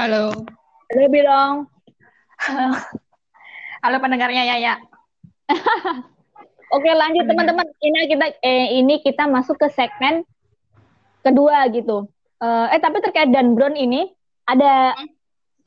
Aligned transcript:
Halo. 0.00 0.32
Halo 0.88 1.06
Bilong. 1.12 1.68
Halo 3.84 3.96
pendengarnya 4.00 4.48
Yaya. 4.48 4.80
Oke 6.72 6.88
lanjut 6.88 7.28
teman-teman. 7.28 7.68
Ini 7.84 8.08
kita 8.08 8.26
eh, 8.40 8.80
ini 8.80 9.04
kita 9.04 9.28
masuk 9.28 9.60
ke 9.60 9.68
segmen 9.68 10.24
kedua 11.20 11.68
gitu. 11.68 12.08
Eh, 12.40 12.66
eh 12.72 12.80
tapi 12.80 13.04
terkait 13.04 13.28
Dan 13.28 13.52
Brown 13.52 13.76
ini 13.76 14.08
ada 14.48 14.96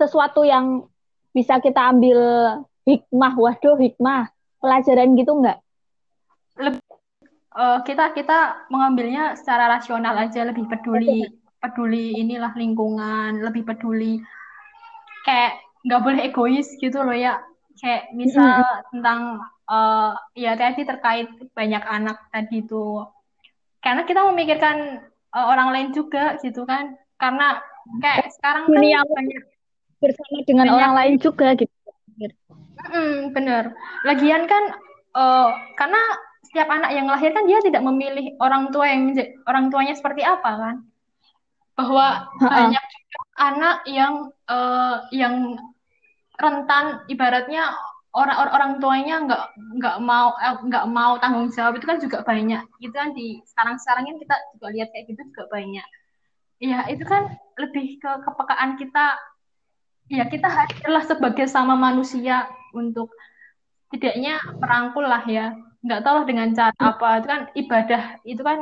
sesuatu 0.01 0.41
yang 0.41 0.89
bisa 1.29 1.61
kita 1.61 1.93
ambil 1.93 2.17
hikmah, 2.89 3.37
waduh 3.37 3.77
hikmah, 3.77 4.33
pelajaran 4.57 5.13
gitu 5.13 5.45
nggak? 5.45 5.61
Uh, 7.53 7.85
kita 7.85 8.17
kita 8.17 8.65
mengambilnya 8.73 9.37
secara 9.37 9.77
rasional 9.77 10.17
aja, 10.17 10.41
lebih 10.41 10.65
peduli 10.65 11.42
peduli 11.63 12.19
inilah 12.19 12.51
lingkungan, 12.59 13.39
lebih 13.39 13.63
peduli 13.63 14.19
kayak 15.23 15.63
nggak 15.87 16.03
boleh 16.03 16.19
egois 16.27 16.67
gitu 16.77 16.99
loh 16.99 17.15
ya. 17.15 17.39
Kayak 17.79 18.11
misal 18.13 18.61
tentang 18.91 19.41
uh, 19.71 20.13
ya 20.35 20.53
tadi 20.59 20.83
terkait 20.83 21.31
banyak 21.55 21.83
anak 21.87 22.19
tadi 22.29 22.61
itu. 22.61 23.07
Karena 23.79 24.03
kita 24.03 24.27
memikirkan 24.27 25.07
uh, 25.31 25.45
orang 25.47 25.71
lain 25.71 25.89
juga 25.95 26.35
gitu 26.43 26.67
kan. 26.67 26.99
Karena 27.17 27.59
kayak 28.03 28.31
sekarang 28.35 28.67
kan 28.67 28.75
Dunia 28.75 28.99
banyak 29.07 29.43
bersama 30.03 30.37
dengan 30.43 30.65
Banyak. 30.67 30.77
orang 30.77 30.93
lain 30.99 31.15
juga 31.19 31.47
gitu. 31.55 31.71
Mm, 32.83 33.31
bener. 33.31 33.71
Lagian 34.03 34.43
kan 34.45 34.63
uh, 35.15 35.55
karena 35.79 36.01
setiap 36.43 36.67
anak 36.69 36.91
yang 36.93 37.07
lahir 37.07 37.31
kan 37.31 37.47
dia 37.47 37.57
tidak 37.63 37.81
memilih 37.81 38.35
orang 38.43 38.69
tua 38.69 38.91
yang 38.91 39.15
orang 39.47 39.71
tuanya 39.71 39.95
seperti 39.95 40.21
apa 40.21 40.51
kan. 40.53 40.75
Bahwa 41.73 42.29
Ha-ha. 42.29 42.49
banyak 42.49 42.83
juga 42.85 43.19
anak 43.41 43.77
yang 43.89 44.13
uh, 44.49 44.97
yang 45.09 45.57
rentan 46.37 47.01
ibaratnya 47.09 47.73
orang 48.13 48.37
or- 48.37 48.53
orang 48.53 48.71
tuanya 48.77 49.25
nggak 49.25 49.43
nggak 49.81 49.97
mau 50.01 50.37
eh, 50.37 50.57
nggak 50.69 50.85
mau 50.89 51.17
tanggung 51.17 51.49
jawab 51.49 51.77
itu 51.77 51.85
kan 51.89 51.97
juga 51.97 52.21
banyak. 52.21 52.61
Itu 52.77 52.93
kan 52.93 53.17
di 53.17 53.41
sekarang-sekarang 53.49 54.03
ini 54.09 54.17
kita 54.21 54.35
juga 54.53 54.67
lihat 54.69 54.89
kayak 54.93 55.05
gitu 55.09 55.21
juga 55.33 55.43
banyak. 55.49 55.87
Ya, 56.61 56.87
itu 56.87 57.03
kan 57.03 57.33
lebih 57.59 57.99
ke 57.99 58.11
kepekaan 58.23 58.79
kita 58.79 59.19
ya 60.11 60.27
kita 60.27 60.47
hadirlah 60.47 61.03
sebagai 61.07 61.47
sama 61.47 61.73
manusia 61.79 62.47
untuk 62.75 63.09
tidaknya 63.93 64.41
merangkul 64.59 65.05
lah 65.05 65.23
ya 65.23 65.53
nggak 65.83 66.01
tahu 66.03 66.15
lah 66.23 66.25
dengan 66.27 66.47
cara 66.55 66.73
apa 66.79 67.07
itu 67.19 67.27
kan 67.27 67.41
ibadah 67.55 68.03
itu 68.23 68.41
kan 68.41 68.59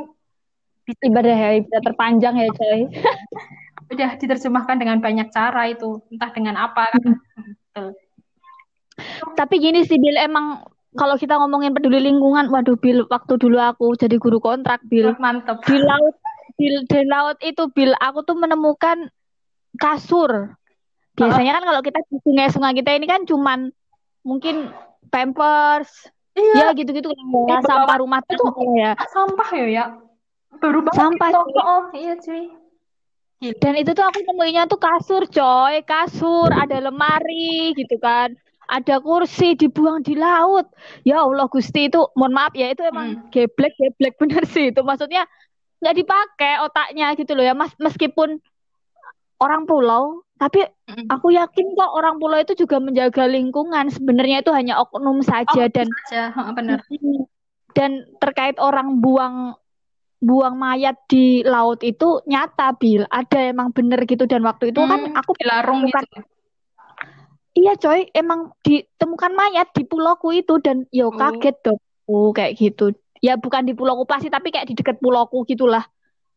Ibadah 0.88 1.36
ya, 1.36 1.50
ibadah 1.62 1.82
terpanjang 1.86 2.36
ya 2.42 2.48
coy. 2.52 2.82
udah 3.92 4.16
diterjemahkan 4.16 4.80
dengan 4.80 5.04
banyak 5.04 5.28
cara 5.36 5.68
itu 5.68 6.00
entah 6.08 6.32
dengan 6.32 6.56
apa 6.56 6.96
kan 6.96 7.04
Betul. 7.72 7.88
Tapi 9.36 9.56
gini 9.60 9.84
sih 9.84 10.00
Bil, 10.00 10.16
emang 10.16 10.64
kalau 10.96 11.16
kita 11.16 11.40
ngomongin 11.40 11.72
peduli 11.72 12.04
lingkungan, 12.04 12.52
waduh 12.52 12.76
Bil, 12.80 13.08
waktu 13.08 13.40
dulu 13.40 13.60
aku 13.60 13.96
jadi 13.96 14.16
guru 14.20 14.40
kontrak 14.40 14.84
Bil, 14.88 15.16
mantep 15.20 15.60
di 15.68 15.80
laut 15.80 16.16
Bil, 16.60 16.84
di 16.88 17.02
laut 17.08 17.38
itu 17.44 17.68
Bil, 17.72 17.96
aku 18.00 18.24
tuh 18.28 18.36
menemukan 18.40 19.08
kasur. 19.80 20.56
Biasanya 21.16 21.60
kan 21.60 21.64
kalau 21.68 21.82
kita 21.84 22.00
di 22.08 22.18
sungai-sungai 22.24 22.76
kita 22.76 22.92
ini 22.96 23.08
kan 23.08 23.24
cuman 23.24 23.72
mungkin 24.24 24.72
pampers, 25.12 26.12
iya 26.36 26.72
ya 26.72 26.78
gitu-gitu 26.78 27.12
kan 27.12 27.26
ya, 27.50 27.60
sampah 27.66 27.98
rumah 28.00 28.20
Itu- 28.28 28.48
ya. 28.80 28.96
sampah 29.12 29.50
ya 29.56 29.68
ya 29.68 29.86
baru 30.60 30.80
banget 30.84 30.98
Sampah, 31.00 31.30
itu. 31.32 31.40
cuy. 31.40 31.62
oh 31.64 31.84
iya 31.96 32.14
cuy 32.20 32.44
Dan 33.58 33.74
itu 33.74 33.98
tuh 33.98 34.06
aku 34.06 34.22
nemuinnya 34.22 34.70
tuh 34.70 34.78
kasur, 34.78 35.26
coy, 35.26 35.82
kasur, 35.82 36.54
ada 36.54 36.78
lemari 36.78 37.74
gitu 37.74 37.98
kan. 37.98 38.38
Ada 38.70 39.02
kursi 39.02 39.58
dibuang 39.58 40.06
di 40.06 40.14
laut. 40.14 40.70
Ya 41.02 41.26
Allah 41.26 41.50
Gusti 41.50 41.90
itu, 41.90 42.06
mohon 42.14 42.38
maaf 42.38 42.54
ya, 42.54 42.70
itu 42.70 42.86
emang 42.86 43.18
geblek, 43.34 43.74
geblek 43.82 44.14
bener 44.22 44.46
sih 44.46 44.70
itu. 44.70 44.86
Maksudnya 44.86 45.26
nggak 45.82 45.96
dipakai 45.98 46.54
otaknya 46.62 47.18
gitu 47.18 47.34
loh 47.34 47.42
ya, 47.42 47.58
Mas. 47.58 47.74
Meskipun 47.82 48.38
orang 49.42 49.66
pulau, 49.66 50.22
tapi 50.38 50.62
Mm-mm. 50.86 51.10
aku 51.10 51.34
yakin 51.34 51.74
kok 51.74 51.92
orang 51.98 52.22
pulau 52.22 52.38
itu 52.38 52.54
juga 52.54 52.78
menjaga 52.78 53.26
lingkungan. 53.26 53.90
Sebenarnya 53.90 54.46
itu 54.46 54.54
hanya 54.54 54.78
oknum 54.78 55.26
saja 55.26 55.66
oh 55.66 55.74
dan 55.74 55.90
aja 55.90 56.30
Heeh, 56.30 56.54
bener 56.54 56.80
dan 57.74 58.04
terkait 58.20 58.60
orang 58.60 59.00
buang 59.00 59.56
buang 60.22 60.54
mayat 60.54 61.02
di 61.10 61.42
laut 61.42 61.82
itu 61.82 62.22
nyata 62.24 62.78
Bil. 62.78 63.10
Ada 63.10 63.50
emang 63.50 63.74
bener 63.74 64.06
gitu. 64.06 64.24
Dan 64.24 64.46
waktu 64.46 64.70
itu 64.70 64.80
kan 64.80 65.02
Hmm, 65.02 65.18
aku 65.18 65.34
dilarung 65.36 65.82
bukan 65.82 66.06
gitu. 66.06 66.22
Iya 67.52 67.74
coy. 67.76 68.08
Emang 68.14 68.56
ditemukan 68.62 69.32
mayat 69.34 69.74
di 69.74 69.84
pulauku 69.84 70.32
itu. 70.32 70.62
Dan 70.62 70.86
yo 70.94 71.10
Oh. 71.10 71.18
kaget 71.18 71.58
dong. 71.66 71.82
Kayak 72.32 72.54
gitu. 72.56 72.94
Ya 73.20 73.36
bukan 73.36 73.66
di 73.66 73.74
pulauku 73.74 74.06
pasti 74.06 74.30
tapi 74.30 74.50
kayak 74.50 74.70
di 74.70 74.78
dekat 74.78 75.02
pulauku 75.02 75.42
gitulah. 75.44 75.84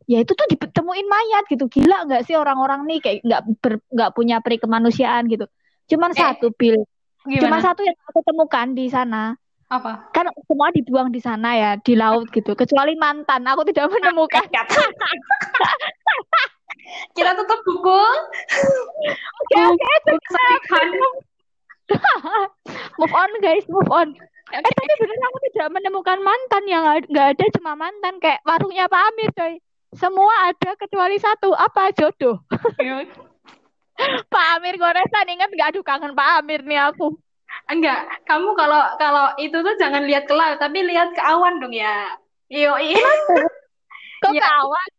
Ya 0.04 0.20
itu 0.20 0.32
tuh 0.32 0.44
ditemuin 0.48 1.06
mayat 1.06 1.44
gitu. 1.48 1.68
Gila 1.68 2.04
nggak 2.04 2.24
sih 2.24 2.36
orang-orang 2.36 2.84
nih? 2.84 2.98
Kayak 3.00 3.16
nggak 3.24 3.42
nggak 3.88 4.10
punya 4.12 4.36
peri 4.40 4.56
kemanusiaan 4.56 5.28
gitu. 5.28 5.44
Cuman 5.88 6.12
Eh, 6.12 6.18
satu 6.18 6.52
Bil. 6.52 6.82
Cuman 7.24 7.56
gimana? 7.56 7.64
satu 7.64 7.80
yang 7.80 7.96
aku 8.04 8.20
temukan 8.20 8.68
di 8.72 8.86
sana 8.88 9.32
apa? 9.80 10.10
Kan 10.14 10.30
semua 10.46 10.70
dibuang 10.70 11.10
di 11.10 11.18
sana 11.18 11.54
ya 11.56 11.70
di 11.80 11.94
laut 11.98 12.30
gitu. 12.30 12.54
Kecuali 12.54 12.94
mantan 12.94 13.44
aku 13.46 13.66
tidak 13.68 13.90
menemukan. 13.90 14.44
Kita 17.14 17.30
tutup 17.34 17.60
buku 17.64 18.02
oke 19.44 19.58
oke 19.66 19.92
move 22.98 23.14
on 23.14 23.30
guys 23.44 23.64
move 23.68 23.90
on. 23.92 24.08
Eh 24.52 24.60
tapi 24.60 24.92
bener 25.00 25.18
aku 25.28 25.38
tidak 25.50 25.68
menemukan 25.72 26.18
mantan 26.20 26.64
yang 26.68 26.84
nggak 27.10 27.36
ada 27.36 27.44
cuma 27.58 27.76
mantan 27.76 28.16
kayak 28.20 28.40
warungnya 28.44 28.88
Pak 28.88 29.02
Amir 29.12 29.30
coy. 29.34 29.54
Semua 29.94 30.50
ada 30.50 30.74
kecuali 30.74 31.16
satu 31.22 31.54
apa 31.54 31.94
jodoh? 31.94 32.42
Pak 34.32 34.46
Amir 34.58 34.74
goresan 34.76 35.30
ingat 35.30 35.50
nggak? 35.52 35.68
Aduh 35.74 35.84
kangen 35.86 36.16
Pak 36.16 36.42
Amir 36.42 36.64
nih 36.66 36.80
aku 36.82 37.14
Enggak, 37.70 37.98
kamu 38.28 38.48
kalau 38.60 38.80
kalau 39.00 39.24
itu 39.40 39.56
tuh 39.66 39.74
jangan 39.80 40.04
lihat 40.04 40.24
ke 40.28 40.34
laut, 40.36 40.58
tapi 40.60 40.78
lihat 40.84 41.16
ke 41.16 41.22
awan 41.22 41.60
dong 41.62 41.72
ya. 41.72 42.12
Iyo, 42.52 42.76
iya. 42.80 43.00
kok 44.22 44.34
Iya. 44.34 44.42
kawan 44.42 44.90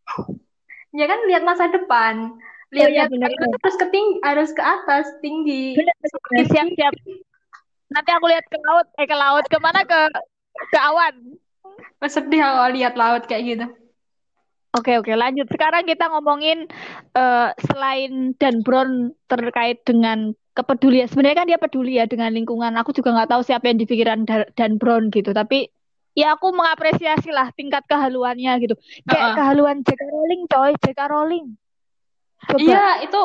Ya 0.95 1.05
kan 1.11 1.19
lihat 1.27 1.43
masa 1.43 1.67
depan. 1.67 2.39
Oh, 2.79 2.87
Lihat 2.87 2.89
iya, 2.91 3.03
lihat 3.03 3.11
bener, 3.11 3.31
itu 3.35 3.43
bener. 3.43 3.59
harus 3.61 3.75
ke 3.77 3.85
ting- 3.93 4.19
harus 4.23 4.49
ke 4.55 4.63
atas, 4.63 5.05
tinggi. 5.19 5.75
Bener, 5.75 5.95
bener. 6.01 6.45
siap 6.51 6.67
siap 6.77 6.93
nanti 7.93 8.09
aku 8.11 8.25
lihat 8.31 8.45
ke 8.51 8.57
laut 8.65 8.87
eh 8.99 9.07
ke 9.07 9.15
laut 9.15 9.45
ke 9.47 9.57
mana 9.61 9.81
ke 9.85 9.99
ke 10.71 10.77
awan 10.79 11.15
Oh, 12.03 12.09
sedih 12.15 12.39
kalau 12.43 12.67
lihat 12.75 12.93
laut 13.01 13.23
kayak 13.29 13.43
gitu. 13.49 13.65
Oke 14.75 14.91
oke 14.99 15.13
lanjut. 15.15 15.47
Sekarang 15.47 15.87
kita 15.87 16.11
ngomongin 16.11 16.67
eh, 17.15 17.49
selain 17.63 18.35
Dan 18.35 18.59
Brown 18.59 19.15
terkait 19.31 19.79
dengan 19.87 20.35
kepedulian. 20.55 21.11
Sebenarnya 21.11 21.37
kan 21.43 21.47
dia 21.51 21.59
peduli 21.59 21.99
ya 21.99 22.07
dengan 22.07 22.31
lingkungan. 22.31 22.71
Aku 22.79 22.95
juga 22.95 23.11
nggak 23.11 23.29
tahu 23.35 23.41
siapa 23.43 23.67
yang 23.67 23.77
di 23.77 23.85
pikiran 23.85 24.23
Da- 24.23 24.47
Dan 24.55 24.79
Brown 24.79 25.11
gitu. 25.11 25.35
Tapi 25.35 25.67
ya 26.15 26.39
aku 26.39 26.55
mengapresiasi 26.55 27.29
lah 27.29 27.51
tingkat 27.51 27.83
kehaluannya 27.85 28.55
gitu. 28.63 28.75
Kayak 29.03 29.35
kehaluan 29.35 29.83
J.K. 29.83 30.01
Rowling 30.07 30.43
coy, 30.47 30.71
J.K. 30.79 30.99
Rowling. 31.11 31.45
Coba 32.47 32.59
Iya, 32.63 32.85
itu 33.03 33.21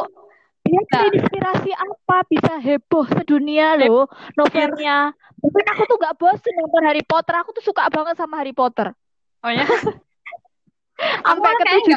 dia 0.61 0.77
Nah. 0.77 1.09
terinspirasi 1.09 1.71
apa 1.73 2.17
bisa 2.29 2.55
heboh 2.61 3.07
sedunia 3.09 3.81
loh 3.81 4.07
novelnya. 4.37 5.15
Mungkin 5.41 5.65
aku 5.73 5.83
tuh 5.89 5.97
nggak 5.97 6.15
bosen 6.21 6.53
nonton 6.53 6.83
Harry 6.85 7.01
Potter. 7.01 7.33
Aku 7.41 7.57
tuh 7.57 7.65
suka 7.65 7.89
banget 7.89 8.19
sama 8.19 8.43
Harry 8.43 8.53
Potter. 8.53 8.93
oh 9.41 9.49
ya, 9.49 9.65
Sampai 11.25 11.53
ke 11.57 11.65
tujuh 11.65 11.97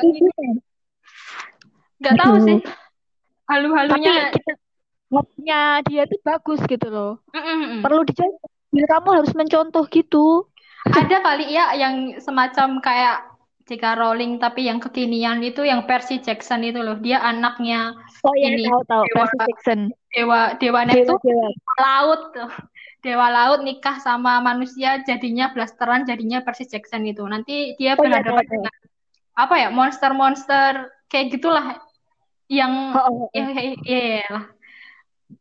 nggak 1.99 2.13
tahu 2.19 2.35
Aduh. 2.35 2.45
sih. 2.47 2.59
Halu-halunya. 3.51 4.31
kita 4.31 4.53
ngopnya 5.13 5.85
dia 5.85 6.09
tuh 6.09 6.17
bagus 6.25 6.57
gitu 6.65 6.89
loh. 6.89 7.21
Mm-mm-mm. 7.29 7.85
Perlu 7.85 8.01
dicontoh. 8.03 8.49
Bil, 8.73 8.89
kamu 8.89 9.09
harus 9.21 9.31
mencontoh 9.37 9.85
gitu. 9.85 10.49
Ada 10.89 11.21
kali 11.21 11.53
ya 11.53 11.77
yang 11.77 12.17
semacam 12.17 12.81
kayak 12.81 13.29
J.K. 13.63 13.95
Rowling 13.95 14.41
tapi 14.41 14.65
yang 14.65 14.81
kekinian 14.81 15.39
itu 15.39 15.61
yang 15.61 15.85
Percy 15.85 16.19
Jackson 16.19 16.65
itu 16.65 16.81
loh. 16.81 16.97
Dia 16.97 17.21
anaknya 17.21 17.93
Oh 18.25 18.33
iya, 18.33 18.57
Ini, 18.57 18.65
tahu 18.65 18.81
tahu. 18.89 19.03
Dewa- 19.05 19.29
Percy 19.29 19.37
Jackson. 19.45 19.79
dewa 20.09 20.39
dewa 20.57 20.81
Neptune 20.85 21.21
dewa. 21.21 21.47
laut 21.77 22.21
tuh. 22.33 22.51
Dewa 23.03 23.27
laut 23.29 23.59
nikah 23.61 23.99
sama 23.99 24.39
manusia 24.39 25.03
jadinya 25.03 25.53
blasteran 25.53 26.03
jadinya 26.03 26.41
Percy 26.41 26.65
Jackson 26.65 27.05
itu. 27.05 27.21
Nanti 27.23 27.77
dia 27.77 27.93
Oh 27.93 28.01
iya, 28.01 28.19
berhadapan 28.19 28.41
tahu, 28.41 28.49
tahu. 28.49 28.53
dengan 28.57 28.75
apa 29.33 29.55
ya 29.57 29.69
monster-monster 29.69 30.71
kayak 31.07 31.27
gitulah 31.29 31.77
yang 32.49 32.93
Oh, 32.93 32.99
oh, 32.99 33.13
oh. 33.25 33.29
ya, 33.31 33.43
ya, 33.53 33.61
ya, 33.85 33.99
ya 34.19 34.27
lah. 34.33 34.45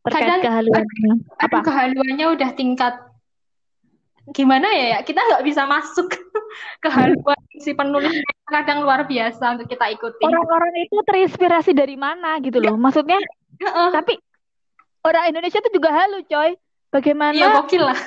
Terkait 0.01 0.23
kadang- 0.25 0.43
kehaluannya. 0.43 1.13
Apa? 1.37 1.57
Aduh, 1.59 1.65
kehaluannya 1.65 2.25
udah 2.33 2.49
tingkat 2.57 2.93
gimana 4.31 4.71
ya 4.71 4.85
ya 4.95 4.99
kita 5.03 5.19
nggak 5.19 5.43
bisa 5.43 5.67
masuk 5.67 6.07
kehaluan 6.83 7.35
si 7.59 7.75
penulis 7.75 8.23
kadang 8.47 8.87
luar 8.87 9.03
biasa 9.03 9.59
untuk 9.59 9.67
kita 9.67 9.91
ikuti. 9.91 10.23
Orang-orang 10.23 10.71
itu 10.79 10.95
terinspirasi 11.03 11.75
dari 11.75 11.99
mana 11.99 12.39
gitu 12.39 12.63
loh. 12.63 12.79
Maksudnya 12.79 13.19
Tapi 13.63 14.17
orang 15.03 15.23
Indonesia 15.29 15.59
tuh 15.59 15.71
juga 15.71 15.89
halu, 15.93 16.23
coy. 16.25 16.55
Bagaimana? 16.89 17.35
Iya, 17.35 17.47
gokil 17.63 17.83
lah. 17.83 17.99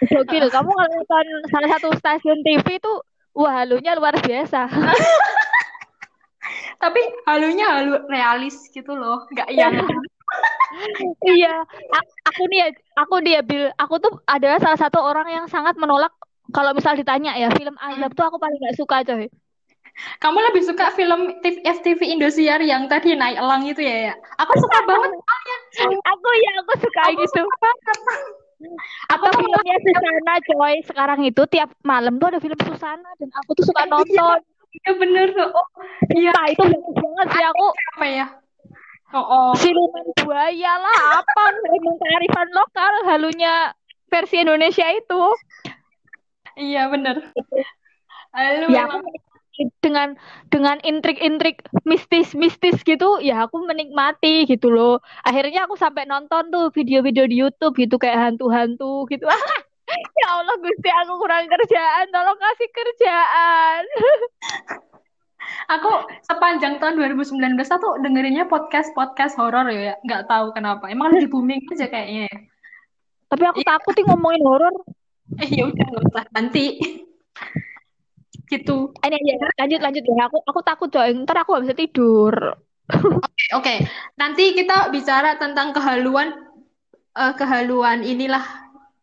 Gokil. 0.00 0.44
Kamu 0.48 0.70
kalau 0.72 0.90
nonton 0.96 1.26
salah 1.52 1.68
satu 1.76 1.88
stasiun 1.98 2.40
TV 2.40 2.80
itu, 2.80 2.92
wah 3.36 3.64
halunya 3.64 3.92
luar 3.96 4.16
biasa. 4.16 4.68
Tapi 6.82 7.00
halunya 7.28 7.66
halu 7.68 7.94
realis 8.08 8.56
gitu 8.72 8.96
loh, 8.96 9.28
nggak 9.28 9.48
yang 9.52 9.76
iya, 11.26 11.54
aku 12.26 12.42
nih 12.50 12.58
ya, 12.62 12.68
aku 12.98 13.14
dia 13.22 13.40
bil, 13.42 13.70
aku 13.74 13.94
tuh 13.98 14.12
adalah 14.26 14.58
salah 14.62 14.78
satu 14.78 14.98
orang 15.02 15.26
yang 15.28 15.46
sangat 15.50 15.74
menolak 15.74 16.14
kalau 16.50 16.74
misal 16.74 16.94
ditanya 16.98 17.34
ya 17.38 17.48
film 17.54 17.74
azab 17.78 18.10
tuh 18.14 18.26
aku 18.26 18.36
paling 18.38 18.58
gak 18.58 18.78
suka 18.78 18.96
coy. 19.06 19.26
Kamu 20.22 20.38
lebih 20.50 20.62
suka 20.64 20.94
film 20.96 21.28
FTV 21.44 22.00
Indosiar 22.16 22.62
yang 22.64 22.88
tadi 22.88 23.12
naik 23.12 23.36
elang 23.36 23.62
itu 23.66 23.82
ya 23.84 24.10
ya? 24.10 24.14
Aku 24.40 24.52
suka 24.56 24.78
banget 24.88 25.10
Aku 25.84 26.28
ya 26.40 26.50
aku 26.62 26.72
suka 26.80 27.00
aku 27.10 27.20
gitu. 27.26 27.42
Suka 27.44 27.70
Atau 29.12 29.30
filmnya 29.40 29.76
Susana 29.82 30.34
coy. 30.44 30.74
Sekarang 30.84 31.20
itu 31.24 31.42
tiap 31.48 31.72
malam 31.84 32.16
tuh 32.16 32.28
ada 32.32 32.40
film 32.40 32.58
Susana 32.60 33.10
dan 33.18 33.28
aku 33.44 33.50
tuh 33.56 33.64
suka 33.68 33.84
nonton. 33.88 34.40
Iya 34.70 34.92
bener 34.94 35.26
tuh. 35.34 35.50
Oh, 35.50 35.66
iya 36.14 36.30
itu 36.46 36.62
bagus 36.62 36.96
banget 37.02 37.26
sih 37.34 37.44
aku. 37.44 37.66
Apa 37.96 38.06
ya? 38.06 38.26
Oh, 39.10 39.18
oh. 39.18 39.50
Siluman 39.58 40.06
buaya 40.22 40.78
lah 40.78 41.18
apa 41.18 41.42
emang 41.66 41.96
kearifan 41.98 42.48
lokal 42.54 42.92
halunya 43.10 43.74
versi 44.06 44.38
Indonesia 44.38 44.86
itu. 44.86 45.22
Iya 46.54 46.86
bener. 46.94 47.18
Halo. 48.30 48.70
Ya, 48.70 48.86
aku 48.86 49.02
dengan 49.82 50.16
dengan 50.48 50.80
intrik-intrik 50.80 51.60
mistis-mistis 51.84 52.80
gitu 52.80 53.20
ya 53.20 53.44
aku 53.44 53.60
menikmati 53.68 54.48
gitu 54.48 54.72
loh 54.72 55.04
akhirnya 55.20 55.68
aku 55.68 55.76
sampai 55.76 56.08
nonton 56.08 56.48
tuh 56.48 56.72
video-video 56.72 57.28
di 57.28 57.36
YouTube 57.44 57.76
gitu 57.76 58.00
kayak 58.00 58.16
hantu-hantu 58.16 59.04
gitu 59.12 59.28
ya 60.20 60.28
Allah 60.32 60.56
Gusti 60.64 60.88
aku 60.88 61.12
kurang 61.20 61.44
kerjaan 61.44 62.08
tolong 62.08 62.40
kasih 62.40 62.68
kerjaan 62.72 63.82
aku 65.70 65.90
sepanjang 66.26 66.82
tahun 66.82 66.98
2019 66.98 67.36
tuh 67.60 67.92
dengerinnya 68.02 68.44
podcast 68.46 68.90
podcast 68.96 69.34
horor 69.38 69.66
ya 69.70 69.96
nggak 70.02 70.26
tahu 70.26 70.52
kenapa. 70.56 70.90
Emang 70.90 71.14
lagi 71.14 71.30
booming 71.30 71.66
aja 71.70 71.86
kayaknya. 71.86 72.28
Ya 72.28 72.50
tapi 73.30 73.44
aku 73.46 73.60
takut 73.62 73.94
nih 73.94 74.04
ngomongin 74.10 74.42
horor. 74.42 74.74
Eh 75.38 75.48
ya 75.54 75.70
udah 75.70 75.86
nggak 75.86 76.04
usah 76.10 76.24
nanti. 76.34 76.64
Gitu. 78.50 78.90
Ini 78.98 79.14
aja 79.14 79.46
lanjut 79.62 79.80
lanjut 79.80 80.02
ya. 80.02 80.26
Aku 80.26 80.38
aku 80.42 80.60
takut 80.66 80.90
coy 80.90 81.14
ntar 81.22 81.46
aku 81.46 81.54
gak 81.54 81.70
bisa 81.70 81.78
tidur. 81.78 82.34
Oke 82.90 83.06
okay, 83.54 83.54
okay. 83.54 83.78
nanti 84.18 84.50
kita 84.58 84.90
bicara 84.90 85.38
tentang 85.38 85.70
kehaluan 85.70 86.34
uh, 87.14 87.30
kehaluan 87.38 88.02
inilah 88.02 88.42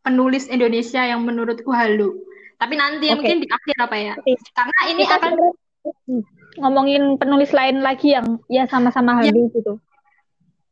penulis 0.04 0.52
Indonesia 0.52 1.00
yang 1.08 1.24
menurutku 1.24 1.72
halu. 1.72 2.20
Tapi 2.60 2.76
nanti 2.76 3.08
okay. 3.08 3.16
mungkin 3.16 3.38
di 3.40 3.48
akhir 3.48 3.76
apa 3.80 3.96
ya? 3.96 4.14
Okay. 4.20 4.36
karena 4.52 4.80
ini 4.92 5.02
kita 5.08 5.16
akan 5.24 5.34
ngomongin 6.58 7.16
penulis 7.22 7.54
lain 7.54 7.82
lagi 7.82 8.14
yang 8.18 8.42
ya 8.52 8.66
sama-sama 8.68 9.22
ya. 9.22 9.30
halu 9.30 9.50
ya. 9.50 9.56
gitu 9.62 9.74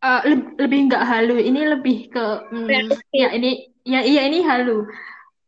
uh, 0.05 0.21
lebih 0.61 0.91
nggak 0.91 1.03
halu 1.05 1.37
ini 1.41 1.61
lebih 1.65 2.09
ke 2.13 2.25
mm, 2.51 2.67
ya 3.13 3.29
ini 3.33 3.69
ya 3.85 4.01
iya 4.01 4.21
ini 4.27 4.41
halu 4.45 4.85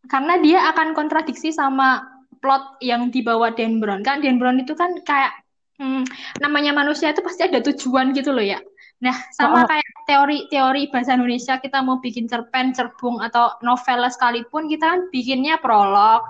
karena 0.07 0.39
dia 0.39 0.59
akan 0.71 0.95
kontradiksi 0.95 1.51
sama 1.51 2.05
plot 2.39 2.79
yang 2.79 3.09
dibawa 3.09 3.51
Dan 3.51 3.81
Brown 3.81 4.05
kan 4.05 4.23
Dan 4.23 4.37
Brown 4.37 4.61
itu 4.61 4.77
kan 4.77 4.93
kayak 5.03 5.33
hmm, 5.81 6.05
namanya 6.41 6.73
manusia 6.73 7.11
itu 7.11 7.21
pasti 7.25 7.45
ada 7.45 7.59
tujuan 7.61 8.13
gitu 8.13 8.33
loh 8.33 8.45
ya 8.45 8.61
nah 8.97 9.13
sama 9.29 9.61
oh. 9.61 9.67
kayak 9.69 9.85
teori-teori 10.09 10.89
bahasa 10.89 11.13
Indonesia 11.13 11.61
kita 11.61 11.85
mau 11.85 12.01
bikin 12.01 12.25
cerpen 12.25 12.73
cerbung 12.73 13.21
atau 13.21 13.53
novel 13.61 14.09
sekalipun 14.09 14.65
kita 14.65 14.89
kan 14.89 15.01
bikinnya 15.13 15.61
prolog 15.61 16.25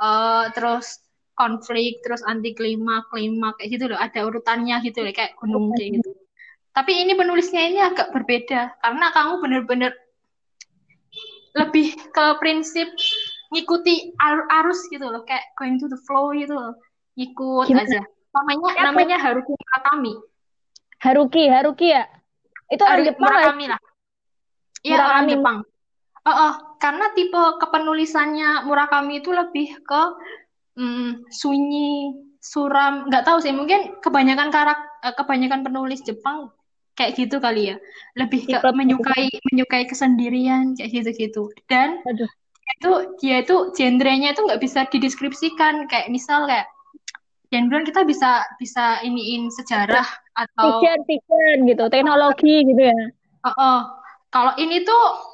uh, 0.00 0.48
terus 0.56 1.04
konflik 1.40 2.04
terus 2.04 2.20
anti 2.28 2.52
klima 2.52 3.00
klima 3.08 3.56
kayak 3.56 3.80
gitu 3.80 3.84
loh. 3.88 3.96
Ada 3.96 4.28
urutannya 4.28 4.76
gitu 4.84 5.00
loh 5.00 5.12
kayak 5.16 5.40
gunung 5.40 5.72
kayak 5.72 5.96
gitu. 5.96 6.12
Tapi 6.76 6.92
ini 7.00 7.16
penulisnya 7.16 7.64
ini 7.64 7.80
agak 7.80 8.12
berbeda 8.12 8.76
karena 8.84 9.06
kamu 9.16 9.32
bener-bener 9.40 9.92
lebih 11.56 11.96
ke 12.14 12.24
prinsip 12.38 12.86
ngikuti 13.50 14.14
ar 14.22 14.46
arus 14.62 14.86
gitu 14.92 15.02
loh 15.02 15.26
kayak 15.26 15.42
going 15.58 15.80
to 15.80 15.88
the 15.88 15.98
flow 16.04 16.30
gitu 16.36 16.52
loh. 16.52 16.76
Ikut 17.18 17.66
Gimana? 17.66 17.88
aja. 17.88 18.00
Namanya 18.30 18.70
Siapa? 18.70 18.86
namanya 18.86 19.16
Haruki 19.18 19.52
Murakami. 19.58 20.12
Haruki 21.02 21.44
Haruki 21.50 21.88
ya? 21.90 22.04
Itu 22.70 22.82
orang 22.86 23.02
Jepang 23.02 23.26
Murakami 23.26 23.64
lah. 23.66 23.80
Iya 24.86 24.98
orang 25.02 25.26
Jepang. 25.26 25.58
Oh, 26.20 26.30
oh. 26.30 26.52
Karena 26.80 27.12
tipe 27.12 27.42
kepenulisannya 27.58 28.64
Murakami 28.64 29.20
itu 29.20 29.34
lebih 29.34 29.82
ke 29.82 30.02
mm, 30.80 31.28
sunyi 31.28 32.16
suram 32.40 33.04
nggak 33.12 33.28
tahu 33.28 33.44
sih. 33.44 33.52
Mungkin 33.52 34.00
kebanyakan 34.00 34.48
karak 34.48 34.80
eh, 35.04 35.12
kebanyakan 35.12 35.60
penulis 35.60 36.00
Jepang 36.00 36.48
kayak 36.96 37.20
gitu 37.20 37.36
kali 37.38 37.74
ya. 37.74 37.76
Lebih 38.16 38.48
ke 38.48 38.70
menyukai 38.72 39.28
menyukai 39.52 39.84
kesendirian 39.84 40.72
kayak 40.74 40.90
gitu 40.90 41.10
gitu 41.12 41.42
dan 41.68 42.00
Aduh. 42.08 42.28
itu 42.80 42.90
dia 43.20 43.44
itu 43.44 43.76
genrenya 43.76 44.32
itu 44.32 44.40
nggak 44.40 44.60
bisa 44.64 44.88
dideskripsikan. 44.88 45.84
Kayak 45.86 46.08
misal 46.08 46.48
kayak 46.48 46.72
genre 47.50 47.82
kita 47.82 48.06
bisa 48.06 48.46
bisa 48.56 49.02
iniin 49.04 49.50
sejarah 49.50 50.06
atau 50.38 50.80
fiction, 50.80 50.98
fiction 51.04 51.56
gitu 51.68 51.84
teknologi 51.92 52.64
gitu 52.64 52.82
ya. 52.88 53.00
Uh, 53.44 53.50
uh. 53.56 53.80
kalau 54.30 54.54
ini 54.60 54.84
tuh 54.86 55.29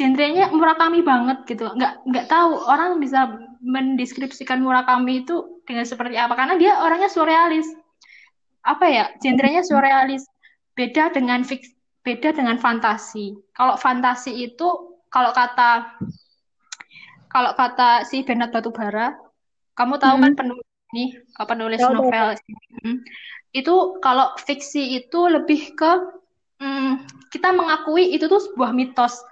genrenya 0.00 0.48
Murakami 0.48 1.04
banget 1.04 1.44
gitu. 1.44 1.68
Nggak 1.76 2.00
nggak 2.08 2.26
tahu 2.32 2.56
orang 2.64 2.96
bisa 2.96 3.36
mendeskripsikan 3.60 4.64
Murakami 4.64 5.28
itu 5.28 5.60
dengan 5.68 5.84
seperti 5.84 6.16
apa. 6.16 6.32
Karena 6.32 6.56
dia 6.56 6.80
orangnya 6.80 7.12
surrealis. 7.12 7.68
Apa 8.64 8.88
ya? 8.88 9.04
Genrenya 9.20 9.60
surrealis. 9.60 10.24
Beda 10.72 11.12
dengan 11.12 11.44
fix 11.44 11.68
beda 12.00 12.32
dengan 12.32 12.56
fantasi. 12.56 13.36
Kalau 13.52 13.76
fantasi 13.76 14.32
itu 14.32 14.96
kalau 15.12 15.36
kata 15.36 16.00
kalau 17.28 17.52
kata 17.52 18.08
si 18.08 18.24
Bernard 18.24 18.50
Batubara, 18.56 19.12
kamu 19.76 20.00
tahu 20.00 20.16
kan 20.16 20.18
hmm. 20.18 20.24
kan 20.24 20.32
penulis 20.40 20.68
ini, 20.90 21.04
penulis 21.36 21.80
oh, 21.86 21.94
novel 21.94 22.34
hmm, 22.82 22.96
itu 23.54 23.74
kalau 24.02 24.34
fiksi 24.38 24.98
itu 24.98 25.20
lebih 25.30 25.78
ke 25.78 25.92
hmm, 26.58 27.06
kita 27.30 27.54
mengakui 27.54 28.10
itu 28.14 28.26
tuh 28.26 28.42
sebuah 28.42 28.74
mitos. 28.74 29.22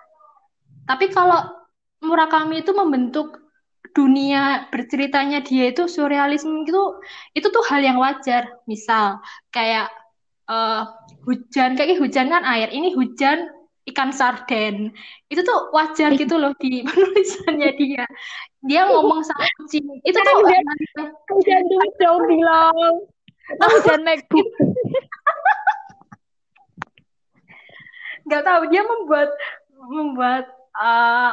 Tapi 0.88 1.12
kalau 1.12 1.54
Murakami 1.98 2.62
itu 2.62 2.70
membentuk 2.70 3.42
dunia 3.90 4.70
berceritanya 4.70 5.42
dia 5.42 5.74
itu 5.74 5.90
surrealisme 5.90 6.62
itu 6.62 7.02
itu 7.34 7.46
tuh 7.50 7.64
hal 7.66 7.82
yang 7.82 7.98
wajar. 7.98 8.46
Misal 8.70 9.18
kayak 9.50 9.90
uh, 10.46 10.86
hujan 11.26 11.74
kayak 11.74 11.98
hujan 11.98 12.30
kan 12.30 12.46
air, 12.46 12.70
ini 12.70 12.94
hujan 12.94 13.50
ikan 13.90 14.14
sarden. 14.14 14.94
Itu 15.26 15.42
tuh 15.42 15.74
wajar 15.74 16.14
gitu 16.14 16.38
loh 16.38 16.54
di 16.62 16.80
penulisannya 16.86 17.70
dia. 17.74 18.06
Dia 18.62 18.86
ngomong 18.86 19.26
sama 19.26 19.44
kucing. 19.58 19.84
Itu 20.06 20.18
tuh 20.22 20.34
hujan. 20.38 20.64
duit 21.66 21.92
dong 21.98 22.22
bilang 22.30 23.04
hujan 23.56 24.04
MacBook 24.04 24.44
nggak 28.28 28.44
tahu 28.44 28.68
dia 28.68 28.84
membuat 28.84 29.32
membuat 29.88 30.44
uh, 30.78 31.32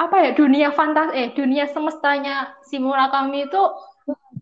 apa 0.00 0.16
ya 0.16 0.30
dunia 0.32 0.72
fantas 0.72 1.12
eh 1.12 1.36
dunia 1.36 1.68
semestanya 1.68 2.56
si 2.64 2.80
Murakami 2.80 3.44
itu 3.44 3.62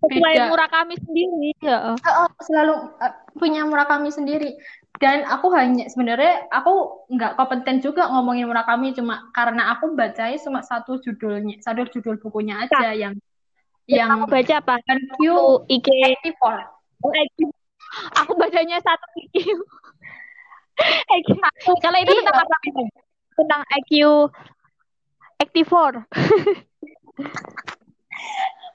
beda. 0.06 0.46
Murakami 0.48 0.94
sendiri 1.02 1.50
ya. 1.58 1.98
Uh, 1.98 2.30
selalu 2.46 2.74
uh, 3.02 3.14
punya 3.34 3.66
Murakami 3.66 4.14
sendiri. 4.14 4.54
Dan 4.98 5.22
aku 5.30 5.54
hanya 5.54 5.86
sebenarnya 5.86 6.50
aku 6.50 7.06
nggak 7.10 7.38
kompeten 7.38 7.78
juga 7.78 8.10
ngomongin 8.10 8.50
Murakami 8.50 8.94
cuma 8.94 9.30
karena 9.34 9.74
aku 9.74 9.94
baca 9.94 10.30
cuma 10.38 10.62
satu 10.62 10.98
judulnya 10.98 11.62
satu 11.62 11.86
judul 11.86 12.18
bukunya 12.18 12.66
aja 12.66 12.78
nah, 12.82 12.94
yang 12.94 13.14
yang 13.86 14.10
aku 14.10 14.26
baca 14.26 14.54
apa? 14.58 14.74
IQ 14.82 15.22
IQ 15.70 16.24
oh, 17.00 17.12
aku 18.18 18.32
bacanya 18.42 18.82
satu 18.82 19.06
IQ 19.22 19.54
kalau 21.82 21.98
itu 22.02 22.12
tentang 22.18 22.42
apa 22.42 22.56
tentang 23.38 23.62
IQ 23.78 24.26
Active 25.38 25.70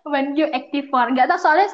When 0.03 0.35
you 0.35 0.47
active 0.51 0.91
nggak 0.91 1.31
tahu 1.31 1.39
soalnya 1.39 1.71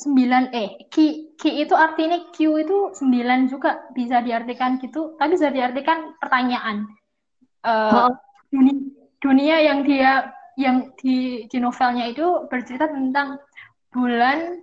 sembilan 0.00 0.52
eh 0.52 0.88
Q, 0.92 0.96
Q 1.40 1.42
itu 1.64 1.72
artinya 1.76 2.20
Q 2.32 2.36
itu 2.64 2.78
sembilan 2.92 3.48
juga 3.48 3.88
bisa 3.96 4.20
diartikan 4.20 4.76
gitu. 4.80 5.16
Tapi 5.16 5.36
bisa 5.36 5.48
diartikan 5.48 6.16
pertanyaan. 6.20 6.88
Uh, 7.64 8.08
oh. 8.08 8.12
dunia, 8.52 8.76
dunia 9.20 9.56
yang 9.60 9.84
dia 9.84 10.32
yang 10.56 10.92
di 11.00 11.44
di 11.48 11.58
novelnya 11.60 12.08
itu 12.08 12.48
bercerita 12.48 12.88
tentang 12.88 13.40
bulan 13.92 14.60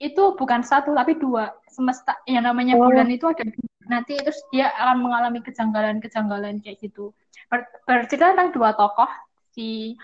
itu 0.00 0.36
bukan 0.36 0.60
satu 0.60 0.92
tapi 0.92 1.16
dua. 1.16 1.52
Semesta 1.72 2.16
yang 2.24 2.48
namanya 2.48 2.76
oh. 2.80 2.88
bulan 2.88 3.08
itu 3.12 3.28
ada 3.28 3.44
nanti 3.86 4.18
terus 4.18 4.38
dia 4.50 4.70
akan 4.74 5.06
mengalami 5.06 5.40
kejanggalan-kejanggalan 5.42 6.62
kayak 6.62 6.78
gitu. 6.82 7.14
Ber 7.50 7.66
bercerita 7.86 8.34
tentang 8.34 8.50
dua 8.54 8.74
tokoh 8.74 9.08
si 9.54 9.94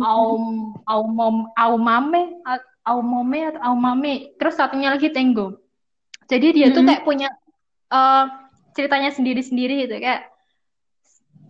Aum 0.00 0.76
Aumom 0.88 1.52
Aumame 1.56 2.40
Aumome 2.84 3.40
atau 3.52 3.60
Aumame. 3.72 4.32
Terus 4.36 4.56
satunya 4.56 4.92
lagi 4.92 5.12
Tenggo 5.12 5.60
jadi 6.30 6.46
dia 6.54 6.70
mm 6.70 6.70
-hmm. 6.70 6.76
tuh 6.78 6.82
kayak 6.86 7.02
punya 7.02 7.28
uh, 7.90 8.24
ceritanya 8.78 9.10
sendiri-sendiri 9.10 9.90
gitu. 9.90 9.98
Kayak 9.98 10.30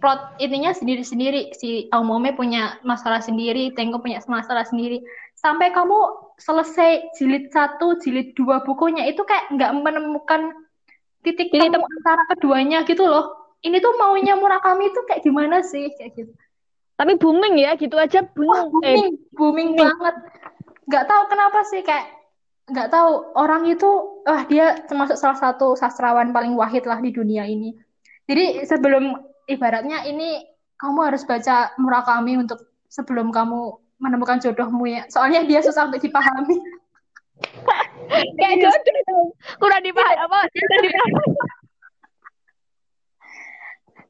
plot 0.00 0.40
ininya 0.40 0.72
sendiri-sendiri. 0.72 1.52
Si 1.52 1.92
Aumome 1.92 2.32
punya 2.32 2.80
masalah 2.80 3.20
sendiri 3.20 3.76
Tenggo 3.76 4.00
punya 4.00 4.24
masalah 4.24 4.64
sendiri. 4.64 5.04
Sampai 5.36 5.76
kamu 5.76 6.32
selesai 6.40 7.12
jilid 7.20 7.52
satu 7.52 8.00
jilid 8.00 8.32
dua 8.32 8.64
bukunya 8.64 9.04
itu 9.04 9.20
kayak 9.28 9.52
nggak 9.52 9.72
menemukan 9.76 10.56
titik 11.20 11.52
temu 11.52 11.84
antara 11.84 12.24
keduanya 12.34 12.84
gitu 12.84 13.04
loh. 13.04 13.54
Ini 13.60 13.76
tuh 13.78 13.92
maunya 14.00 14.36
Murakami 14.40 14.88
itu 14.88 15.00
kayak 15.04 15.20
gimana 15.20 15.60
sih 15.60 15.92
kayak 15.96 16.16
gitu. 16.16 16.32
Tapi 16.96 17.16
booming 17.16 17.60
ya, 17.60 17.76
gitu 17.76 17.96
aja 17.96 18.24
booming. 18.24 18.52
Oh, 18.52 18.68
booming, 18.72 18.84
eh, 18.84 18.96
booming, 18.96 19.14
booming 19.36 19.70
banget. 19.76 20.16
Gak 20.88 21.04
tahu 21.08 21.22
kenapa 21.28 21.60
sih 21.68 21.80
kayak 21.84 22.20
nggak 22.70 22.88
tahu 22.94 23.34
orang 23.34 23.66
itu 23.66 23.90
wah 24.22 24.46
dia 24.46 24.78
termasuk 24.86 25.18
salah 25.18 25.34
satu 25.34 25.74
sastrawan 25.74 26.30
paling 26.30 26.54
wahid 26.54 26.86
lah 26.86 27.02
di 27.02 27.10
dunia 27.10 27.42
ini. 27.44 27.74
Jadi 28.30 28.62
sebelum 28.62 29.18
ibaratnya 29.50 30.06
ini 30.06 30.46
kamu 30.78 31.10
harus 31.10 31.26
baca 31.26 31.74
Murakami 31.76 32.38
untuk 32.38 32.62
sebelum 32.86 33.34
kamu 33.34 33.74
menemukan 33.98 34.38
jodohmu 34.38 34.86
ya. 34.86 35.02
Soalnya 35.10 35.44
dia 35.44 35.60
susah 35.60 35.90
untuk 35.90 36.00
dipahami. 36.00 36.56
Kayak 38.38 38.56
jodoh 38.60 38.94
itu. 38.96 39.18
Kurang 39.60 39.82
dipahami 39.82 40.16
apa? 40.18 40.38
Kurang 40.50 40.82
dipahami 40.84 41.24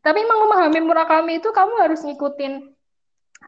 tapi 0.01 0.25
emang 0.25 0.49
memahami 0.49 0.81
Murakami 0.81 1.33
itu 1.45 1.53
kamu 1.53 1.75
harus 1.77 2.01
ngikutin 2.05 2.73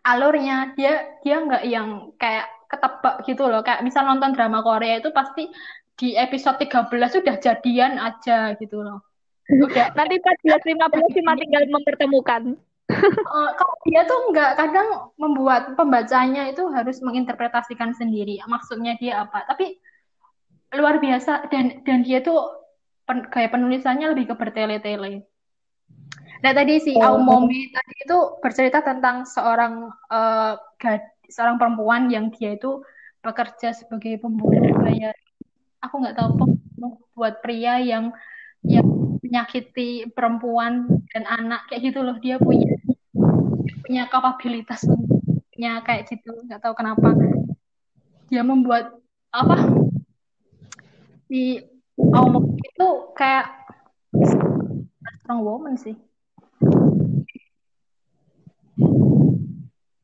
alurnya. 0.05 0.77
Dia 0.77 1.17
dia 1.25 1.37
nggak 1.41 1.65
yang 1.65 2.13
kayak 2.21 2.49
ketebak 2.69 3.25
gitu 3.25 3.49
loh. 3.49 3.65
Kayak 3.65 3.85
misal 3.85 4.05
nonton 4.05 4.37
drama 4.37 4.61
Korea 4.61 5.01
itu 5.01 5.09
pasti 5.17 5.49
di 5.97 6.17
episode 6.17 6.61
13 6.61 6.93
sudah 6.93 7.37
jadian 7.41 7.97
aja 7.97 8.53
gitu 8.61 8.85
loh. 8.85 9.01
Udah 9.49 9.97
nanti 9.97 10.21
14 10.21 10.77
15 10.77 11.17
cuma 11.19 11.33
tinggal 11.41 11.63
mempertemukan 11.73 12.43
uh, 12.91 13.51
kalau 13.55 13.77
dia 13.87 14.03
tuh 14.09 14.19
nggak 14.35 14.51
kadang 14.59 14.89
membuat 15.21 15.75
pembacanya 15.79 16.51
itu 16.51 16.67
harus 16.73 16.99
menginterpretasikan 17.05 17.95
sendiri 17.95 18.43
maksudnya 18.49 18.99
dia 18.99 19.23
apa 19.23 19.47
tapi 19.47 19.79
luar 20.73 20.99
biasa 20.99 21.53
dan 21.53 21.85
dan 21.85 22.01
dia 22.01 22.25
tuh 22.25 22.63
pen, 23.05 23.29
kayak 23.29 23.53
penulisannya 23.53 24.17
lebih 24.17 24.33
ke 24.33 24.35
bertele-tele. 24.41 25.29
Nah 26.43 26.53
tadi 26.57 26.81
si 26.81 26.97
oh. 26.97 27.21
Aumomi 27.21 27.71
tadi 27.71 27.95
itu 28.03 28.19
bercerita 28.41 28.81
tentang 28.83 29.29
seorang 29.29 29.93
uh, 30.11 30.57
gad, 30.81 31.05
seorang 31.29 31.61
perempuan 31.61 32.09
yang 32.09 32.33
dia 32.35 32.57
itu 32.57 32.83
bekerja 33.23 33.77
sebagai 33.77 34.19
pembunuh 34.19 34.75
kayak 34.83 35.15
aku 35.79 35.95
nggak 36.03 36.17
tahu 36.19 36.31
pembunuh 36.35 36.93
buat 37.15 37.39
pria 37.39 37.79
yang 37.79 38.11
yang 38.67 38.87
menyakiti 39.33 40.13
perempuan 40.13 40.85
dan 41.09 41.25
anak 41.25 41.65
kayak 41.73 41.89
gitu 41.89 42.05
loh 42.05 42.21
dia 42.21 42.37
punya 42.37 42.77
punya 43.81 44.05
kapabilitas 44.13 44.85
punya 45.57 45.81
kayak 45.81 46.05
gitu 46.05 46.37
nggak 46.45 46.61
tahu 46.61 46.77
kenapa 46.77 47.17
dia 48.29 48.45
membuat 48.45 48.93
apa 49.33 49.73
si 51.33 51.65
Aumok 51.97 52.61
itu 52.61 52.89
kayak 53.17 53.63
strong 55.23 55.41
woman 55.45 55.81
sih. 55.81 55.97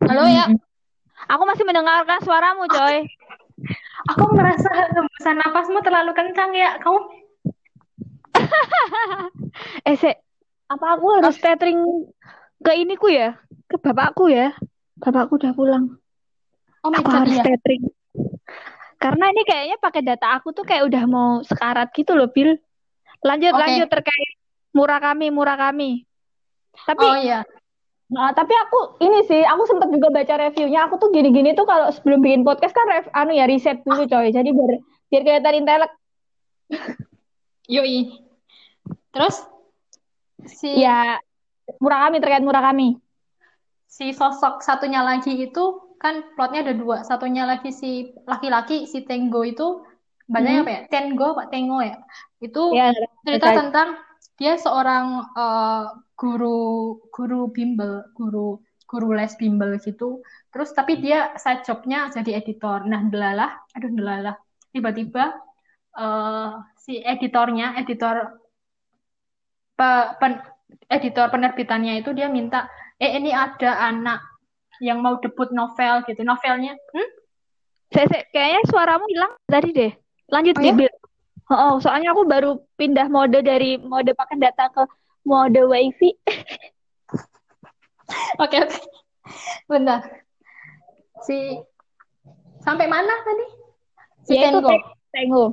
Halo 0.04 0.25
ya. 0.25 0.49
Aku 1.28 1.42
masih 1.44 1.68
mendengarkan 1.68 2.20
suaramu, 2.25 2.64
Joy. 2.70 3.04
Aku 4.14 4.25
merasa 4.32 4.68
hembusan 4.73 5.37
nafasmu 5.42 5.85
terlalu 5.85 6.16
kencang 6.16 6.54
ya. 6.56 6.80
Kamu 6.80 7.18
eh, 9.88 9.97
se, 9.97 10.11
apa 10.69 10.87
aku 10.97 11.07
harus 11.19 11.37
tethering 11.41 11.81
ke 12.62 12.73
iniku 12.77 13.09
ya? 13.09 13.38
Ke 13.67 13.77
bapakku 13.81 14.29
ya? 14.29 14.55
Bapakku 14.99 15.38
udah 15.41 15.53
pulang. 15.55 15.85
Oh 16.85 16.91
my 16.93 17.03
God, 17.03 17.27
harus 17.27 17.38
iya. 17.38 17.45
tethering. 17.45 17.85
Karena 18.99 19.31
ini 19.31 19.43
kayaknya 19.47 19.77
pakai 19.79 20.03
data 20.03 20.27
aku 20.35 20.50
tuh 20.50 20.67
kayak 20.67 20.91
udah 20.91 21.03
mau 21.07 21.31
sekarat 21.47 21.95
gitu 21.95 22.19
loh, 22.19 22.31
Bill. 22.31 22.59
Lanjut, 23.23 23.55
okay. 23.55 23.62
lanjut 23.62 23.88
terkait 23.91 24.31
murah 24.75 24.99
kami, 24.99 25.31
murah 25.31 25.59
kami. 25.59 26.07
Tapi 26.87 27.07
Oh 27.07 27.19
iya. 27.19 27.43
Nah, 28.09 28.33
tapi 28.33 28.57
aku 28.57 28.97
ini 29.05 29.21
sih, 29.29 29.45
aku 29.45 29.69
sempat 29.69 29.93
juga 29.93 30.09
baca 30.09 30.35
reviewnya. 30.41 30.88
Aku 30.88 30.97
tuh 30.97 31.12
gini-gini 31.12 31.53
tuh 31.53 31.69
kalau 31.69 31.93
sebelum 31.93 32.25
bikin 32.25 32.41
podcast 32.41 32.73
kan 32.73 32.88
rev, 32.88 33.07
anu 33.12 33.37
ya 33.37 33.45
riset 33.45 33.85
dulu 33.85 34.09
coy. 34.09 34.33
Jadi 34.33 34.49
biar 34.49 34.73
biar 35.12 35.23
kelihatan 35.29 35.55
intelek. 35.61 35.93
Yoi. 37.69 38.27
Terus? 39.12 39.45
Si 40.47 40.79
ya 40.79 41.19
murah 41.83 42.09
kami 42.09 42.23
terkait 42.23 42.45
murah 42.45 42.62
kami. 42.62 42.97
Si 43.88 44.15
sosok 44.15 44.62
satunya 44.62 45.03
lagi 45.03 45.35
itu 45.35 45.97
kan 45.99 46.23
plotnya 46.38 46.65
ada 46.71 46.75
dua. 46.75 47.03
Satunya 47.03 47.45
lagi 47.45 47.75
si 47.75 48.15
laki-laki 48.25 48.87
si 48.87 49.03
Tenggo 49.05 49.43
itu 49.43 49.83
bacanya 50.31 50.62
hmm. 50.62 50.65
apa 50.65 50.73
ya? 50.73 50.81
Tengo 50.88 51.29
pak 51.35 51.47
Tengo 51.50 51.79
ya? 51.83 51.97
Itu 52.38 52.73
ya, 52.77 52.95
cerita 53.27 53.49
okay. 53.50 53.59
tentang 53.59 53.88
dia 54.38 54.55
seorang 54.55 55.27
uh, 55.35 55.85
guru 56.15 57.03
guru 57.11 57.50
bimbel 57.50 58.07
guru 58.15 58.62
guru 58.87 59.09
les 59.12 59.35
bimbel 59.35 59.77
gitu. 59.83 60.23
Terus 60.55 60.71
tapi 60.73 61.03
dia 61.03 61.35
side 61.35 61.67
jobnya 61.67 62.09
jadi 62.15 62.38
editor. 62.38 62.87
Nah 62.87 63.11
delalah 63.11 63.59
aduh 63.75 63.91
delalah. 63.91 64.37
Tiba-tiba 64.71 65.35
uh, 65.99 66.62
si 66.79 67.03
editornya 67.03 67.75
editor 67.81 68.38
pe, 69.78 69.90
pen, 70.18 70.42
editor 70.90 71.30
penerbitannya 71.30 72.02
itu 72.02 72.11
dia 72.11 72.26
minta 72.26 72.66
eh 72.99 73.14
ini 73.14 73.30
ada 73.30 73.78
anak 73.87 74.18
yang 74.82 74.99
mau 74.99 75.23
debut 75.23 75.54
novel 75.54 76.02
gitu. 76.11 76.26
Novelnya 76.26 76.75
hmm? 76.75 77.08
saya, 77.94 78.06
saya 78.11 78.23
kayaknya 78.35 78.62
suaramu 78.66 79.06
hilang 79.06 79.32
tadi 79.47 79.70
deh. 79.70 79.92
Lanjut 80.28 80.58
oh, 80.58 80.62
ya? 80.66 80.90
oh, 81.54 81.75
soalnya 81.78 82.11
aku 82.11 82.26
baru 82.26 82.58
pindah 82.75 83.06
mode 83.06 83.38
dari 83.47 83.78
mode 83.78 84.11
pakai 84.12 84.37
data 84.42 84.66
ke 84.75 84.82
mode 85.23 85.62
wifi. 85.70 86.11
Oke 88.40 88.56
oke. 88.56 88.80
Benar 89.68 90.00
si 91.23 91.61
sampai 92.62 92.87
mana 92.88 93.12
tadi? 93.20 93.47
Si 94.28 94.35
ya, 94.37 94.49
Tenggo 94.49 94.73
Tenggo 95.12 95.44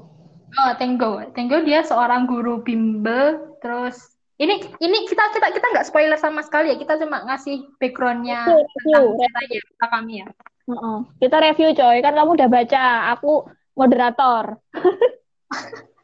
oh 0.56 0.72
Tenggo 0.80 1.12
Tenggo 1.36 1.58
dia 1.64 1.84
seorang 1.84 2.28
guru 2.28 2.64
bimbel 2.64 3.56
terus 3.60 4.15
ini 4.36 4.60
ini 4.84 4.98
kita 5.08 5.32
kita 5.32 5.48
kita 5.56 5.66
nggak 5.72 5.88
spoiler 5.88 6.20
sama 6.20 6.44
sekali 6.44 6.74
ya. 6.74 6.78
Kita 6.80 7.00
cuma 7.00 7.24
ngasih 7.24 7.72
backgroundnya 7.80 8.44
tentang 8.84 9.16
ceritanya 9.16 9.60
kita 9.64 9.86
kami 9.88 10.14
ya. 10.24 10.28
Uh 10.66 10.74
-uh. 10.74 10.98
kita 11.22 11.38
review 11.40 11.70
coy. 11.78 11.98
Kan 12.02 12.14
kamu 12.18 12.32
udah 12.36 12.50
baca 12.50 12.84
aku 13.16 13.48
moderator. 13.78 14.60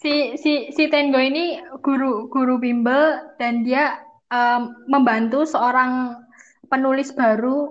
Si 0.00 0.40
si 0.40 0.72
si 0.72 0.88
Tengo 0.88 1.20
ini 1.20 1.60
guru 1.84 2.32
guru 2.32 2.56
bimbel 2.56 3.36
dan 3.36 3.68
dia 3.68 4.00
um, 4.32 4.72
membantu 4.88 5.44
seorang 5.44 6.16
penulis 6.72 7.12
baru. 7.12 7.68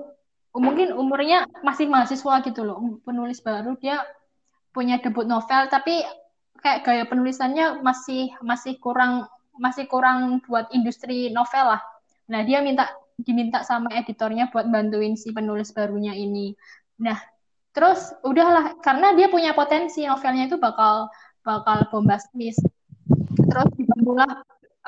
Mungkin 0.53 0.93
umurnya 0.93 1.49
masih 1.65 1.89
mahasiswa 1.89 2.45
gitu 2.45 2.61
loh 2.61 3.01
penulis 3.01 3.41
baru. 3.41 3.73
Dia 3.81 4.05
punya 4.69 5.01
debut 5.01 5.25
novel 5.25 5.73
tapi 5.73 6.05
kayak 6.61 6.85
gaya 6.85 7.03
penulisannya 7.09 7.81
masih 7.81 8.29
masih 8.45 8.77
kurang 8.77 9.25
masih 9.59 9.85
kurang 9.85 10.39
buat 10.47 10.71
industri 10.71 11.29
novel 11.29 11.75
lah. 11.75 11.81
Nah, 12.31 12.41
dia 12.47 12.63
minta 12.63 12.89
diminta 13.19 13.67
sama 13.67 13.91
editornya 13.99 14.47
buat 14.47 14.65
bantuin 14.71 15.19
si 15.19 15.35
penulis 15.35 15.75
barunya 15.75 16.15
ini. 16.15 16.55
Nah, 17.03 17.19
terus 17.75 18.15
udahlah 18.23 18.79
karena 18.79 19.11
dia 19.13 19.27
punya 19.27 19.51
potensi 19.51 20.07
novelnya 20.07 20.47
itu 20.47 20.55
bakal 20.55 21.11
bakal 21.43 21.83
bombastis. 21.91 22.55
Terus 23.35 23.69
dibantulah 23.75 24.31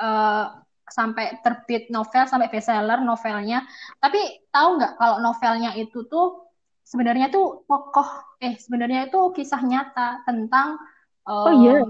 uh, 0.00 0.46
sampai 0.88 1.40
terbit 1.44 1.92
novel 1.92 2.24
sampai 2.24 2.48
bestseller 2.48 3.04
novelnya. 3.04 3.64
Tapi 4.00 4.48
tahu 4.48 4.80
nggak 4.80 4.92
kalau 4.96 5.16
novelnya 5.20 5.76
itu 5.76 6.08
tuh 6.08 6.48
sebenarnya 6.82 7.32
tuh 7.32 7.64
tokoh 7.64 8.36
eh 8.42 8.58
sebenarnya 8.60 9.08
itu 9.08 9.20
kisah 9.32 9.62
nyata 9.64 10.26
tentang 10.28 10.76
oh 11.24 11.52
iya 11.56 11.80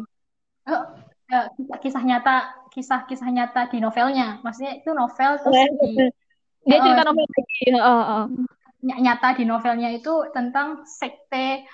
uh, 0.69 1.47
kisah 1.83 2.05
nyata 2.07 2.62
kisah-kisah 2.73 3.29
nyata 3.29 3.69
di 3.69 3.79
novelnya. 3.79 4.41
Maksudnya 4.41 4.81
itu 4.81 4.91
novel 4.97 5.37
terus 5.45 5.53
oh, 5.53 5.69
di 5.85 6.09
dia 6.63 6.79
uh, 6.79 6.83
cerita 6.83 7.03
novel 7.05 7.27
lagi. 7.29 7.63
Oh, 7.77 8.03
oh. 8.03 8.25
Nyata 8.83 9.29
di 9.37 9.45
novelnya 9.45 9.93
itu 9.93 10.27
tentang 10.33 10.83
sekte 10.89 11.69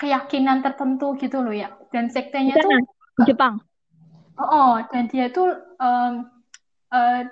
keyakinan 0.00 0.64
tertentu 0.64 1.14
gitu 1.20 1.44
loh 1.44 1.52
ya. 1.52 1.76
Dan 1.92 2.08
sektenya 2.08 2.56
itu 2.56 2.68
di 3.20 3.22
Jepang. 3.28 3.60
Oh, 4.40 4.48
oh 4.48 4.74
dan 4.88 5.06
dia 5.12 5.28
itu 5.28 5.44
um, 5.76 6.24
uh, 6.88 7.22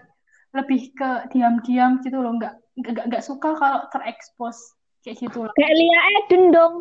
lebih 0.53 0.93
ke 0.93 1.33
diam-diam 1.33 2.05
gitu 2.05 2.21
loh, 2.21 2.37
nggak 2.37 2.55
nggak 2.79 3.05
nggak 3.09 3.25
suka 3.25 3.57
kalau 3.57 3.89
terekspos 3.89 4.77
kayak 5.01 5.17
gitu 5.17 5.49
loh. 5.49 5.53
Kayak 5.57 5.75
Lia 5.77 6.01
Eden 6.21 6.43
dong. 6.53 6.75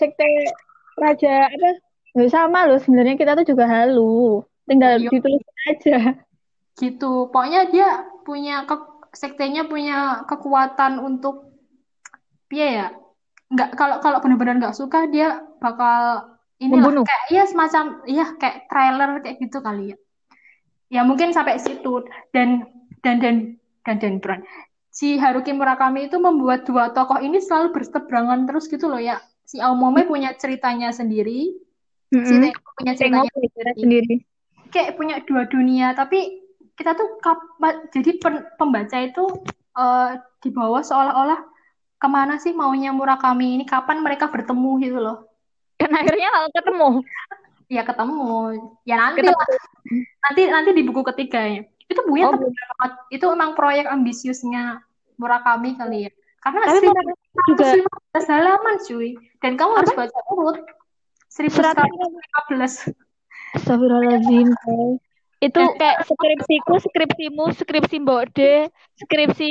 Sekte 0.00 0.26
Raja 0.98 1.46
apa? 1.46 1.70
Nggak 2.16 2.32
sama 2.32 2.66
loh 2.66 2.80
sebenarnya 2.82 3.14
kita 3.14 3.38
tuh 3.38 3.46
juga 3.46 3.70
halu. 3.70 4.42
Tinggal 4.68 4.92
Iya. 5.00 5.10
ditulis 5.10 5.44
aja. 5.66 5.98
Gitu. 6.76 7.12
Pokoknya 7.32 7.60
dia 7.72 7.88
punya 8.22 8.62
ke 8.62 8.76
sektenya 9.10 9.64
punya 9.64 10.22
kekuatan 10.28 11.00
untuk 11.00 11.48
dia 12.46 12.68
ya. 12.68 12.86
Nggak 13.48 13.68
kalau 13.74 13.96
kalau 13.98 14.18
benar-benar 14.20 14.60
nggak 14.60 14.76
suka 14.76 15.08
dia 15.08 15.40
bakal 15.58 16.28
Membunuh. 16.58 17.06
kayak 17.06 17.24
iya 17.30 17.42
semacam 17.46 18.02
iya 18.04 18.26
kayak 18.34 18.66
trailer 18.66 19.22
kayak 19.22 19.38
gitu 19.40 19.58
kali 19.58 19.94
ya. 19.94 19.96
Ya 20.88 21.00
mungkin 21.04 21.30
sampai 21.30 21.56
situ 21.56 22.04
dan 22.34 22.66
dan 23.00 23.16
dan 23.22 23.36
dan 23.86 23.96
dan 23.98 24.14
Bran. 24.18 24.42
Si 24.90 25.14
Haruki 25.16 25.54
Murakami 25.54 26.10
itu 26.10 26.18
membuat 26.18 26.66
dua 26.66 26.90
tokoh 26.90 27.22
ini 27.22 27.38
selalu 27.38 27.70
berseberangan 27.72 28.44
terus 28.44 28.66
gitu 28.66 28.90
loh 28.90 28.98
ya. 28.98 29.16
Si 29.46 29.62
Aomome 29.62 30.04
punya 30.04 30.34
ceritanya 30.34 30.90
sendiri, 30.90 31.54
si 32.10 32.16
Mm-mm. 32.18 32.52
Tengo 32.52 32.70
punya 32.74 32.92
Tengok 32.98 32.98
ceritanya 32.98 33.30
kita 33.30 33.46
sendiri. 33.46 33.80
sendiri. 33.80 34.14
Kayak 34.68 35.00
punya 35.00 35.16
dua 35.24 35.48
dunia, 35.48 35.96
tapi 35.96 36.44
kita 36.78 36.94
tuh 36.94 37.18
kap- 37.18 37.58
jadi 37.90 38.20
pembaca 38.54 38.96
itu 39.00 39.24
eh, 39.74 40.10
di 40.38 40.50
bawah 40.54 40.82
seolah-olah 40.84 41.40
ke 41.98 42.06
mana 42.06 42.38
sih 42.38 42.54
maunya 42.54 42.94
Murakami 42.94 43.58
ini, 43.58 43.64
kapan 43.66 43.98
mereka 44.04 44.30
bertemu 44.30 44.70
gitu 44.84 44.98
loh. 45.02 45.26
Dan 45.78 45.94
akhirnya 45.94 46.30
kalau 46.30 46.48
ketemu. 46.54 46.88
Ya 47.68 47.82
ketemu, 47.84 48.32
ya 48.88 48.96
nanti 48.96 49.20
Ketemu. 49.20 49.36
lah, 49.36 49.48
nanti 50.24 50.42
nanti 50.48 50.70
di 50.72 50.82
buku 50.88 51.04
ketiga 51.12 51.44
ya. 51.44 51.60
Itu 51.84 52.00
bukunya 52.08 52.24
Oh, 52.28 52.32
tebal 52.32 52.48
banget. 52.48 52.92
Itu 53.12 53.24
emang 53.28 53.52
proyek 53.52 53.92
ambisiusnya 53.92 54.80
Murakami 55.20 55.76
kali 55.76 56.08
ya. 56.08 56.10
Karena 56.40 56.64
Tapi 56.64 56.86
seribu 56.88 57.12
juga 57.50 57.64
115 57.74 58.24
halaman 58.30 58.76
cuy. 58.88 59.08
Dan 59.42 59.52
kamu 59.58 59.72
harus 59.84 59.92
baca 59.92 60.18
urut. 60.32 60.58
1115. 61.28 63.07
Astagfirullahaladzim. 63.56 64.48
Itu 65.38 65.62
kayak 65.78 66.02
skripsiku, 66.02 66.82
skripsimu, 66.82 67.54
skripsi 67.54 67.96
Mbok 68.02 68.22
D, 68.34 68.66
skripsi 69.06 69.50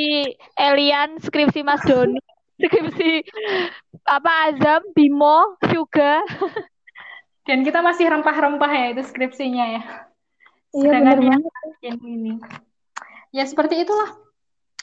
Elian, 0.59 1.15
skripsi 1.23 1.63
Mas 1.63 1.79
Doni, 1.87 2.19
skripsi 2.59 3.23
apa 4.03 4.51
Azam, 4.51 4.83
Bimo, 4.91 5.55
juga. 5.71 6.19
Dan 7.47 7.63
kita 7.63 7.79
masih 7.79 8.11
rempah-rempah 8.11 8.67
ya 8.67 8.85
itu 8.91 9.07
skripsinya 9.07 9.65
ya. 9.79 9.83
Iya 10.75 10.91
Sedangkan 10.91 11.17
yang 11.79 11.99
ini. 12.03 12.35
Ya 13.31 13.47
seperti 13.47 13.79
itulah. 13.87 14.19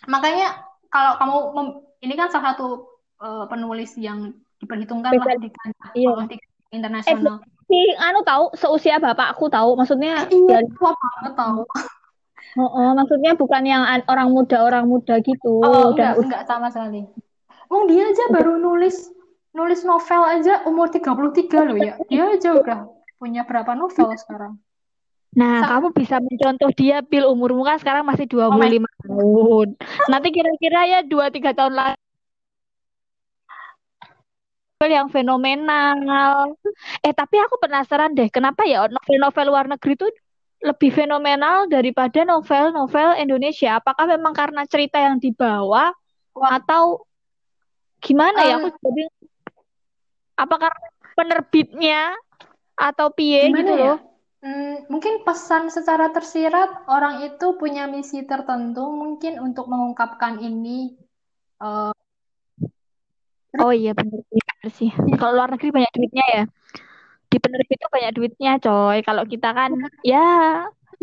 Makanya 0.08 0.64
kalau 0.88 1.20
kamu 1.20 1.36
mem- 1.52 1.80
ini 2.00 2.14
kan 2.16 2.32
salah 2.32 2.56
satu 2.56 2.88
eh, 3.20 3.44
penulis 3.52 3.92
yang 4.00 4.32
diperhitungkan 4.56 5.12
lah 5.12 5.28
Spesial. 5.28 5.44
di 5.44 5.50
kancah 5.52 5.90
Iya. 5.92 6.08
politik 6.16 6.40
internasional. 6.72 7.44
Anu 7.98 8.20
tahu 8.22 8.44
seusia 8.54 8.96
bapakku 8.98 9.46
tahu, 9.48 9.74
maksudnya 9.74 10.26
Iya, 10.26 10.60
dari 10.60 10.68
tua 10.74 10.92
banget 10.92 11.32
tahu. 11.36 11.60
oh, 12.58 12.70
oh, 12.70 12.90
maksudnya 12.94 13.32
bukan 13.34 13.62
yang 13.64 13.82
an- 13.82 14.06
orang 14.06 14.30
muda 14.30 14.62
orang 14.62 14.84
muda 14.86 15.18
gitu, 15.20 15.62
Oh, 15.62 15.92
udah 15.94 16.14
enggak, 16.14 16.24
enggak 16.24 16.42
sama 16.46 16.68
sekali. 16.70 17.06
Wong 17.68 17.88
dia 17.90 18.06
aja 18.06 18.24
baru 18.30 18.60
nulis 18.60 19.10
nulis 19.54 19.86
novel 19.86 20.22
aja 20.26 20.62
umur 20.66 20.90
33 20.90 21.62
loh 21.64 21.78
ya. 21.78 21.94
Dia 22.10 22.34
aja 22.34 22.48
udah 22.54 22.78
punya 23.16 23.42
berapa 23.46 23.72
novel 23.72 24.12
sekarang? 24.18 24.58
Nah, 25.34 25.66
Sa- 25.66 25.70
kamu 25.74 25.90
bisa 25.90 26.22
mencontoh 26.22 26.70
dia, 26.70 27.02
Pil, 27.02 27.26
umurmu 27.26 27.66
kan 27.66 27.74
sekarang 27.82 28.06
masih 28.06 28.30
Oh 28.38 28.54
my 28.54 28.70
25 28.70 28.86
tahun. 29.02 29.68
Nanti 30.06 30.28
kira-kira 30.30 30.80
ya 30.86 31.00
2-3 31.02 31.50
tahun 31.50 31.74
lagi 31.74 32.03
yang 34.90 35.08
fenomenal. 35.12 36.56
Eh, 37.04 37.14
tapi 37.14 37.40
aku 37.40 37.56
penasaran 37.60 38.12
deh, 38.12 38.28
kenapa 38.28 38.64
ya 38.64 38.88
novel-novel 38.88 39.46
luar 39.48 39.66
negeri 39.68 39.94
itu 39.96 40.08
lebih 40.64 40.90
fenomenal 40.96 41.68
daripada 41.68 42.24
novel-novel 42.24 43.20
Indonesia? 43.20 43.76
Apakah 43.78 44.08
memang 44.08 44.32
karena 44.32 44.64
cerita 44.64 44.96
yang 44.96 45.20
dibawa 45.20 45.92
atau 46.34 47.04
gimana 48.00 48.40
ya? 48.44 48.56
em, 48.56 48.64
Aku 48.64 48.68
jadi 48.80 49.04
apa 50.34 50.54
karena 50.58 50.88
penerbitnya 51.14 52.02
atau 52.74 53.12
piye 53.14 53.52
gitu 53.54 53.70
ya? 53.70 53.94
loh? 53.94 53.98
Hmm, 54.44 54.84
mungkin 54.92 55.24
pesan 55.24 55.72
secara 55.72 56.12
tersirat 56.12 56.84
orang 56.84 57.24
itu 57.24 57.56
punya 57.56 57.88
misi 57.88 58.28
tertentu 58.28 58.92
mungkin 58.92 59.40
untuk 59.40 59.72
mengungkapkan 59.72 60.36
ini 60.36 60.92
eh, 61.64 61.92
Oh 63.56 63.72
iya 63.72 63.94
bener 63.96 64.20
sih. 64.72 64.90
Kalau 65.20 65.32
luar 65.36 65.50
negeri 65.52 65.70
banyak 65.72 65.92
duitnya 65.92 66.26
ya. 66.28 66.44
Di 67.28 67.36
penerbit 67.42 67.76
itu 67.76 67.88
banyak 67.90 68.12
duitnya, 68.14 68.52
coy. 68.62 68.98
Kalau 69.02 69.24
kita 69.26 69.50
kan 69.50 69.70
ya 70.06 70.26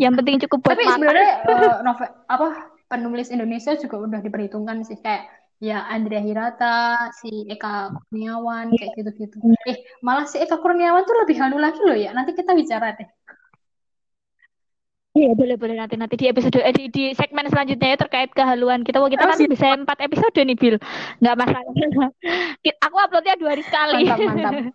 yang 0.00 0.16
penting 0.16 0.40
cukup 0.48 0.64
buat 0.64 0.74
Tapi 0.74 0.84
makan. 0.88 0.96
sebenarnya 0.98 1.32
eh, 1.44 1.74
novel 1.84 2.08
apa 2.26 2.46
penulis 2.88 3.28
Indonesia 3.28 3.72
juga 3.76 3.96
udah 4.04 4.20
diperhitungkan 4.24 4.84
sih 4.84 5.00
kayak 5.00 5.28
ya 5.62 5.86
Andrea 5.86 6.18
Hirata, 6.18 7.08
si 7.14 7.46
Eka 7.46 7.94
Kurniawan 8.10 8.74
kayak 8.74 8.98
gitu-gitu. 8.98 9.38
Eh, 9.68 9.86
malah 10.02 10.26
si 10.26 10.42
Eka 10.42 10.58
Kurniawan 10.58 11.06
tuh 11.06 11.16
lebih 11.22 11.38
halu 11.38 11.62
lagi 11.62 11.78
loh 11.84 11.94
ya. 11.94 12.10
Nanti 12.10 12.34
kita 12.34 12.50
bicara 12.52 12.98
deh. 12.98 13.06
Iya 15.12 15.36
boleh 15.36 15.60
boleh 15.60 15.76
nanti 15.76 16.00
nanti 16.00 16.16
di 16.16 16.24
episode 16.24 16.56
eh, 16.56 16.72
di, 16.72 16.88
di 16.88 17.04
segmen 17.12 17.44
selanjutnya 17.44 17.92
ya 17.92 17.98
terkait 18.00 18.32
kehaluan 18.32 18.80
kita. 18.80 18.96
Wah 18.96 19.12
kita 19.12 19.24
Oh, 19.24 19.28
kan 19.28 19.44
bisa 19.44 19.66
empat 19.76 19.98
episode 20.00 20.32
nih 20.32 20.56
Bil, 20.56 20.76
nggak 21.20 21.36
masalah. 21.36 21.72
Aku 22.88 22.96
uploadnya 22.96 23.36
dua 23.36 23.52
hari 23.52 23.60
sekali. 23.60 24.08
Mantap, 24.08 24.18
mantap. 24.24 24.52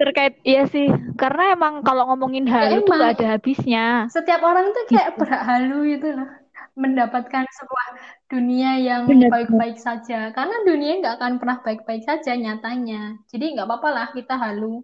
terkait 0.00 0.40
iya 0.42 0.64
sih, 0.64 0.88
karena 1.14 1.52
emang 1.52 1.84
kalau 1.84 2.08
ngomongin 2.08 2.48
halu 2.48 2.80
tuh 2.80 2.96
nggak 2.96 3.12
emang 3.12 3.20
ada 3.20 3.26
habisnya. 3.36 3.86
setiap 4.08 4.40
orang 4.40 4.72
tuh 4.72 4.88
kayak 4.88 5.12
Gitu. 5.12 5.18
berhak 5.20 5.42
halu 5.44 5.78
gitu 5.86 6.08
loh. 6.16 6.28
Mendapatkan 6.72 7.44
sebuah 7.44 7.86
dunia 8.26 8.80
yang 8.80 9.04
baik-baik 9.06 9.76
saja. 9.76 10.32
Karena 10.32 10.56
dunia 10.64 11.04
nggak 11.04 11.14
akan 11.20 11.32
pernah 11.36 11.60
baik-baik 11.60 12.02
saja 12.02 12.32
nyatanya. 12.32 13.20
Jadi 13.28 13.52
nggak 13.52 13.68
apa-apa 13.68 13.88
lah 13.92 14.06
kita 14.16 14.34
halu 14.34 14.80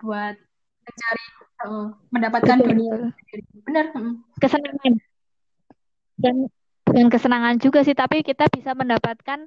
buat 0.00 0.34
mencari 0.80 1.24
mendapatkan 2.14 2.56
Betul. 2.62 2.68
dunia. 2.70 2.94
Benar. 3.66 3.86
Kesenangan. 4.38 4.92
Dan 6.18 6.36
dan 6.88 7.06
kesenangan 7.12 7.56
juga 7.60 7.82
sih, 7.84 7.94
tapi 7.94 8.22
kita 8.22 8.46
bisa 8.48 8.72
mendapatkan 8.78 9.46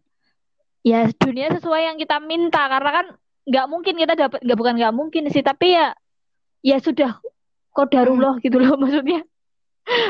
ya 0.83 1.07
dunia 1.15 1.51
sesuai 1.55 1.81
yang 1.93 1.97
kita 1.97 2.19
minta. 2.19 2.67
Karena 2.67 2.91
kan 2.91 3.05
nggak 3.47 3.65
mungkin 3.71 3.95
kita 3.97 4.13
dapat 4.19 4.39
nggak 4.43 4.57
bukan 4.59 4.73
nggak 4.77 4.93
mungkin 4.93 5.23
sih 5.33 5.41
tapi 5.41 5.73
ya 5.73 5.95
ya 6.61 6.77
sudah 6.77 7.17
kodarullah 7.73 8.37
gitu 8.43 8.59
loh 8.59 8.75
maksudnya. 8.81 9.23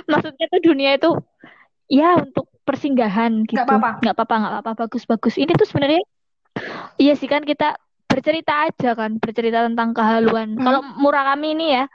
Maksudnya 0.09 0.45
tuh 0.51 0.61
dunia 0.61 0.99
itu 0.99 1.09
ya 1.87 2.19
untuk 2.19 2.47
persinggahan 2.61 3.43
Nggak 3.47 3.51
gitu. 3.51 3.61
apa-apa. 3.67 3.89
nggak 3.99 4.15
apa-apa 4.15 4.35
nggak 4.37 4.53
apa-apa 4.53 4.71
bagus 4.85 5.03
bagus 5.09 5.35
ini 5.35 5.51
tuh 5.57 5.65
sebenarnya 5.67 5.99
iya 7.01 7.17
sih 7.17 7.25
kan 7.27 7.41
kita 7.43 7.75
bercerita 8.11 8.53
aja 8.67 8.91
kan 8.93 9.15
bercerita 9.17 9.63
tentang 9.63 9.95
kehaluan 9.95 10.55
kalau 10.55 10.79
Mm. 10.81 10.99
Murakami 10.99 11.47
ini 11.55 11.67
ya 11.73 11.85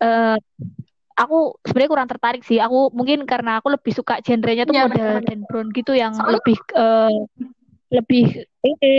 eh 0.00 0.36
aku 1.14 1.54
sebenarnya 1.62 1.90
kurang 1.92 2.08
tertarik 2.08 2.42
sih 2.42 2.58
aku 2.58 2.90
mungkin 2.90 3.22
karena 3.22 3.62
aku 3.62 3.70
lebih 3.70 3.92
suka 3.92 4.18
genrenya 4.18 4.66
tuh 4.66 4.74
Iya 4.74 4.90
model. 4.90 5.22
Dan 5.22 5.46
Brown 5.46 5.68
gitu 5.70 5.92
yang 5.94 6.12
Soalnya 6.12 6.34
lebih 6.42 6.56
eh, 6.74 7.12
lebih 7.94 8.24
ini 8.64 8.96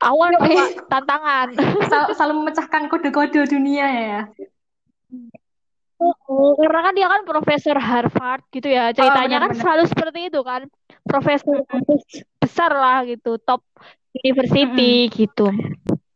awal 0.00 0.32
Yoi. 0.32 0.40
suka 0.40 0.64
tantangan 0.88 1.46
sel- 1.92 2.12
selalu 2.16 2.34
memecahkan 2.40 2.82
kode-kode 2.88 3.44
dunia 3.44 3.84
ya. 3.84 4.20
Oh, 6.00 6.52
karena 6.58 6.80
kan 6.82 6.94
dia 6.96 7.06
kan 7.06 7.22
profesor 7.24 7.76
Harvard 7.78 8.42
gitu 8.50 8.66
ya. 8.66 8.90
Oh, 8.90 8.92
Ceritanya 8.92 9.38
kan 9.40 9.50
benar-benar. 9.52 9.62
selalu 9.62 9.84
seperti 9.86 10.20
itu 10.28 10.40
kan. 10.42 10.66
Profesor 11.04 11.60
besar 12.40 12.70
lah 12.72 13.04
gitu, 13.04 13.36
top 13.40 13.60
university 14.16 14.64
Mm-mm. 15.08 15.12
gitu. 15.12 15.46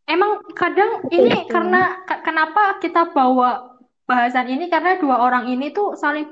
Emang 0.08 0.40
kadang 0.56 1.04
ini 1.12 1.28
betul. 1.28 1.52
karena 1.52 1.82
ka- 2.08 2.24
kenapa 2.24 2.80
kita 2.80 3.12
bawa 3.12 3.76
bahasan 4.08 4.48
ini 4.48 4.72
karena 4.72 4.96
dua 4.96 5.20
orang 5.20 5.52
ini 5.52 5.68
tuh 5.68 5.92
saling 5.92 6.24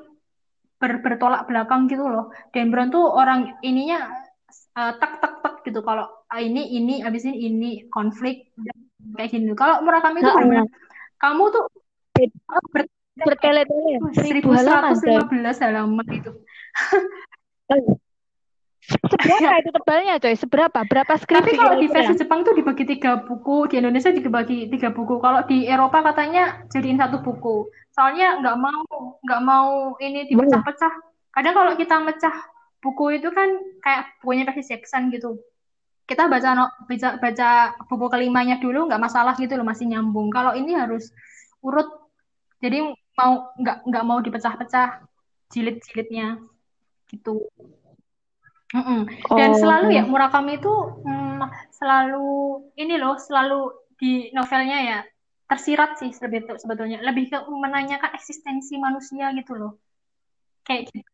ber- 0.81 1.05
bertolak 1.05 1.45
belakang 1.45 1.85
gitu 1.85 2.09
loh. 2.09 2.33
Dan 2.57 2.73
Brown 2.73 2.89
tuh 2.89 3.05
orang 3.05 3.61
ininya 3.61 4.09
eh, 4.81 4.93
tek 4.97 5.21
tek 5.21 5.35
tek 5.45 5.55
gitu. 5.69 5.85
Kalau 5.85 6.09
ah, 6.33 6.41
ini 6.41 6.73
ini 6.73 7.05
abis 7.05 7.29
ini 7.29 7.37
ini 7.53 7.71
konflik 7.93 8.57
kayak 9.13 9.29
gini. 9.37 9.53
Kalau 9.53 9.85
Murakami 9.85 10.25
itu 10.25 10.33
benar-benar 10.33 10.69
kamu 11.21 11.45
tuh 11.53 11.65
ber 12.73 12.89
Bertele-tele, 13.17 13.97
seribu 14.13 14.53
halaman. 14.53 14.93
1115 14.93 15.65
halaman 15.65 16.07
itu. 16.13 16.33
Seberapa 18.87 19.59
itu 19.63 19.71
tebalnya 19.75 20.15
coy? 20.23 20.35
Seberapa? 20.39 20.79
Berapa 20.87 21.13
skripsi? 21.19 21.43
Tapi 21.43 21.53
kalau 21.59 21.75
di 21.83 21.89
versi 21.91 22.15
Jepang 22.15 22.47
tuh 22.47 22.55
dibagi 22.55 22.87
tiga 22.87 23.19
buku, 23.27 23.67
di 23.67 23.83
Indonesia 23.83 24.15
juga 24.15 24.31
bagi 24.31 24.71
tiga 24.71 24.95
buku. 24.95 25.19
Kalau 25.19 25.43
di 25.51 25.67
Eropa 25.67 26.07
katanya 26.07 26.63
jadiin 26.71 26.99
satu 26.99 27.19
buku. 27.19 27.67
Soalnya 27.91 28.39
nggak 28.39 28.57
mau 28.63 28.81
nggak 29.27 29.43
mau 29.43 29.99
ini 29.99 30.31
dipecah-pecah. 30.31 30.95
Kadang 31.35 31.55
kalau 31.59 31.73
kita 31.75 31.97
mecah 31.99 32.37
buku 32.79 33.19
itu 33.19 33.29
kan 33.35 33.49
kayak 33.83 34.23
bukunya 34.23 34.47
versi 34.47 34.63
Jackson 34.71 35.11
gitu. 35.11 35.43
Kita 36.07 36.31
baca 36.31 36.55
no, 36.55 36.71
baca, 36.87 37.19
baca 37.19 37.51
buku 37.91 38.07
kelimanya 38.07 38.63
dulu 38.63 38.87
nggak 38.87 39.03
masalah 39.03 39.35
gitu 39.35 39.59
loh 39.59 39.67
masih 39.67 39.91
nyambung. 39.91 40.31
Kalau 40.31 40.55
ini 40.55 40.79
harus 40.79 41.11
urut. 41.59 41.91
Jadi 42.63 42.87
mau 43.19 43.51
nggak 43.59 43.83
nggak 43.83 44.05
mau 44.07 44.23
dipecah-pecah 44.23 45.03
jilid-jilidnya 45.51 46.39
gitu. 47.11 47.51
Mm 48.75 48.83
-mm. 48.83 49.01
Dan 49.31 49.51
oh. 49.55 49.59
selalu 49.63 49.87
ya 49.95 50.03
Murakami 50.03 50.59
itu 50.59 50.75
mm, 51.07 51.43
selalu 51.71 52.27
ini 52.75 52.99
loh 52.99 53.15
selalu 53.15 53.71
di 53.95 54.35
novelnya 54.35 54.79
ya 54.83 54.99
tersirat 55.47 56.03
sih 56.03 56.11
sebetulnya 56.11 56.99
lebih 57.07 57.31
ke 57.31 57.39
menanyakan 57.47 58.11
eksistensi 58.19 58.75
manusia 58.83 59.31
gitu 59.39 59.55
loh 59.55 59.73
kayak 60.67 60.91
gitu. 60.91 61.07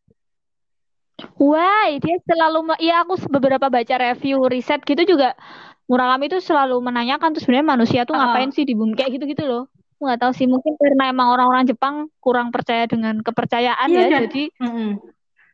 Wah, 1.37 1.93
dia 2.01 2.17
selalu 2.25 2.73
ya 2.81 3.05
aku 3.05 3.21
beberapa 3.29 3.69
baca 3.69 3.95
review 4.01 4.49
riset 4.49 4.81
gitu 4.81 5.05
juga 5.05 5.37
Murakami 5.85 6.31
itu 6.31 6.39
selalu 6.39 6.79
menanyakan 6.79 7.35
tuh 7.35 7.43
sebenarnya 7.43 7.67
manusia 7.75 8.01
tuh 8.07 8.15
ngapain 8.15 8.49
uh. 8.49 8.55
sih 8.55 8.63
di 8.63 8.73
bumi 8.73 8.95
kayak 8.95 9.19
gitu-gitu 9.19 9.43
loh. 9.45 9.69
Nggak 9.99 10.19
tahu 10.25 10.31
sih 10.31 10.47
mungkin 10.47 10.73
karena 10.79 11.11
emang 11.11 11.29
orang-orang 11.35 11.67
Jepang 11.67 12.07
kurang 12.23 12.49
percaya 12.49 12.87
dengan 12.87 13.19
kepercayaan 13.19 13.87
iya, 13.91 13.99
ya, 13.99 14.07
dan, 14.07 14.21
jadi 14.25 14.43
mm 14.57 14.71
-hmm. 14.71 14.91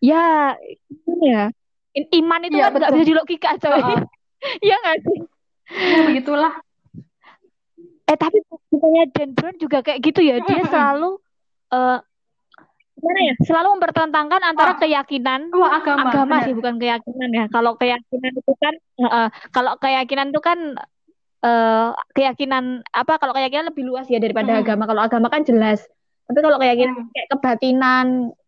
ya 0.06 0.26
ini 1.10 1.28
ya 1.28 1.46
iman 2.08 2.42
itu 2.48 2.58
ya, 2.58 2.70
kan 2.70 2.80
nggak 2.80 2.94
bisa 2.96 3.08
dilogika 3.08 3.50
coy. 3.60 3.82
Uh 3.82 4.02
Iya 4.66 4.76
nggak 4.80 4.98
sih? 5.04 5.20
Ya 5.70 6.00
begitulah. 6.08 6.54
Eh 8.08 8.18
tapi 8.18 8.40
bukannya 8.72 9.04
Dan 9.14 9.30
Brown 9.36 9.56
juga 9.60 9.84
kayak 9.84 10.00
gitu 10.02 10.24
ya? 10.24 10.40
Dia 10.42 10.64
selalu 10.66 11.20
uh, 11.76 12.00
gimana 13.00 13.20
ya? 13.32 13.36
selalu 13.44 13.68
mempertentangkan 13.80 14.42
antara 14.44 14.76
Wah. 14.76 14.80
keyakinan 14.80 15.42
Wah, 15.56 15.80
agama, 15.80 16.10
agama 16.10 16.36
sih 16.48 16.56
bukan 16.56 16.80
keyakinan 16.80 17.30
ya. 17.36 17.46
Kalau 17.52 17.76
keyakinan 17.76 18.32
itu 18.34 18.54
kan 18.58 18.74
uh, 19.04 19.30
kalau 19.52 19.76
keyakinan 19.78 20.32
itu 20.32 20.42
kan 20.42 20.60
uh, 21.44 21.92
keyakinan 22.16 22.82
apa 22.96 23.20
kalau 23.20 23.36
keyakinan 23.36 23.70
lebih 23.76 23.86
luas 23.86 24.08
ya 24.08 24.18
daripada 24.24 24.58
hmm. 24.58 24.62
agama. 24.64 24.84
Kalau 24.88 25.02
agama 25.04 25.28
kan 25.28 25.44
jelas. 25.44 25.84
Tapi 26.32 26.40
kalau 26.42 26.58
keyakinan 26.58 26.96
hmm. 26.96 27.12
kayak 27.14 27.28
kebatinan 27.36 28.06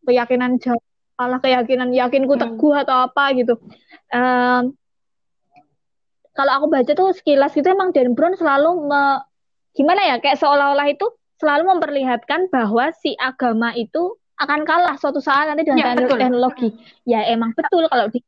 keyakinan 0.08 0.52
jauh 0.58 0.82
malah 1.22 1.38
keyakinan 1.38 1.94
yakinku 1.94 2.34
hmm. 2.34 2.42
teguh 2.42 2.74
hmm. 2.74 2.82
atau 2.82 2.96
apa 3.06 3.24
gitu 3.38 3.54
um, 4.10 4.74
kalau 6.32 6.52
aku 6.58 6.66
baca 6.72 6.92
tuh 6.92 7.12
sekilas 7.12 7.54
itu 7.60 7.68
emang 7.68 7.92
Dan 7.92 8.16
Brown 8.16 8.36
selalu 8.40 8.88
me, 8.88 9.22
gimana 9.76 10.02
ya 10.08 10.16
kayak 10.24 10.40
seolah-olah 10.40 10.88
itu 10.90 11.06
selalu 11.38 11.68
memperlihatkan 11.76 12.48
bahwa 12.54 12.94
si 12.96 13.18
agama 13.20 13.76
itu 13.76 14.16
akan 14.42 14.66
kalah 14.66 14.98
suatu 14.98 15.22
saat 15.22 15.52
nanti 15.52 15.68
dengan 15.68 16.02
ya, 16.02 16.08
teknologi. 16.08 16.74
Ya 17.06 17.22
emang 17.30 17.54
betul 17.54 17.86
kalau 17.86 18.10
di, 18.10 18.26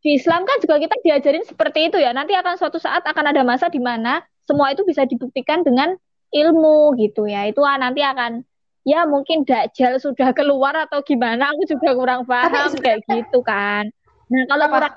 di 0.00 0.16
Islam 0.16 0.48
kan 0.48 0.56
juga 0.62 0.80
kita 0.80 0.96
diajarin 1.04 1.44
seperti 1.44 1.92
itu 1.92 2.00
ya. 2.00 2.16
Nanti 2.16 2.32
akan 2.32 2.56
suatu 2.56 2.80
saat 2.80 3.04
akan 3.04 3.34
ada 3.34 3.44
masa 3.44 3.68
di 3.68 3.80
mana 3.82 4.24
semua 4.48 4.72
itu 4.72 4.86
bisa 4.88 5.04
dibuktikan 5.04 5.60
dengan 5.66 5.96
ilmu 6.32 6.96
gitu 6.96 7.28
ya. 7.28 7.44
Itu 7.44 7.60
nanti 7.60 8.00
akan 8.00 8.40
ya 8.86 9.04
mungkin 9.08 9.42
Dajjal 9.42 9.98
sudah 9.98 10.30
keluar 10.36 10.74
atau 10.86 11.02
gimana 11.02 11.50
aku 11.54 11.66
juga 11.66 11.94
kurang 11.94 12.22
paham 12.28 12.70
kayak 12.78 13.02
gitu 13.06 13.42
kan. 13.42 13.88
Nah 14.28 14.44
kalau 14.46 14.66
murah 14.70 14.92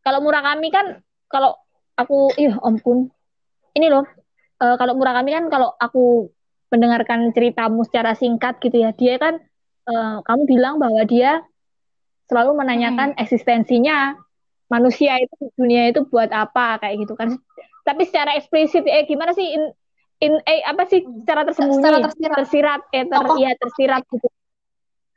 kalau 0.00 0.18
murah 0.24 0.42
kami 0.42 0.68
kan 0.72 0.86
kalau 1.30 1.54
aku 1.94 2.32
iya 2.40 2.56
ampun. 2.64 3.12
Ini 3.70 3.86
loh 3.86 4.04
uh, 4.60 4.76
kalau 4.76 4.98
murah 4.98 5.14
kami 5.14 5.30
kan 5.36 5.46
kalau 5.52 5.72
aku 5.78 6.32
mendengarkan 6.70 7.34
ceritamu 7.34 7.82
secara 7.82 8.14
singkat 8.14 8.62
gitu 8.62 8.78
ya 8.78 8.94
dia 8.94 9.18
kan 9.18 9.42
uh, 9.90 10.22
kamu 10.22 10.42
bilang 10.46 10.74
bahwa 10.78 11.02
dia 11.02 11.42
selalu 12.30 12.54
menanyakan 12.58 13.14
hmm. 13.14 13.20
eksistensinya. 13.20 14.14
Manusia 14.70 15.18
itu 15.18 15.50
dunia 15.58 15.90
itu 15.90 16.06
buat 16.06 16.30
apa 16.30 16.78
kayak 16.78 17.02
gitu 17.02 17.18
kan. 17.18 17.34
Tapi 17.82 18.06
secara 18.06 18.38
eksplisit 18.38 18.86
eh 18.86 19.02
gimana 19.02 19.34
sih 19.34 19.42
in, 19.42 19.74
in 20.20 20.36
eh 20.44 20.60
apa 20.68 20.84
sih? 20.86 21.00
Secara 21.02 21.42
tersembunyi. 21.48 21.80
Secara 21.80 21.98
tersirat, 22.04 22.36
tersirat 22.36 22.80
eh 22.92 23.04
ter, 23.08 23.24
ya 23.40 23.50
tersirat 23.56 24.02
gitu. 24.12 24.28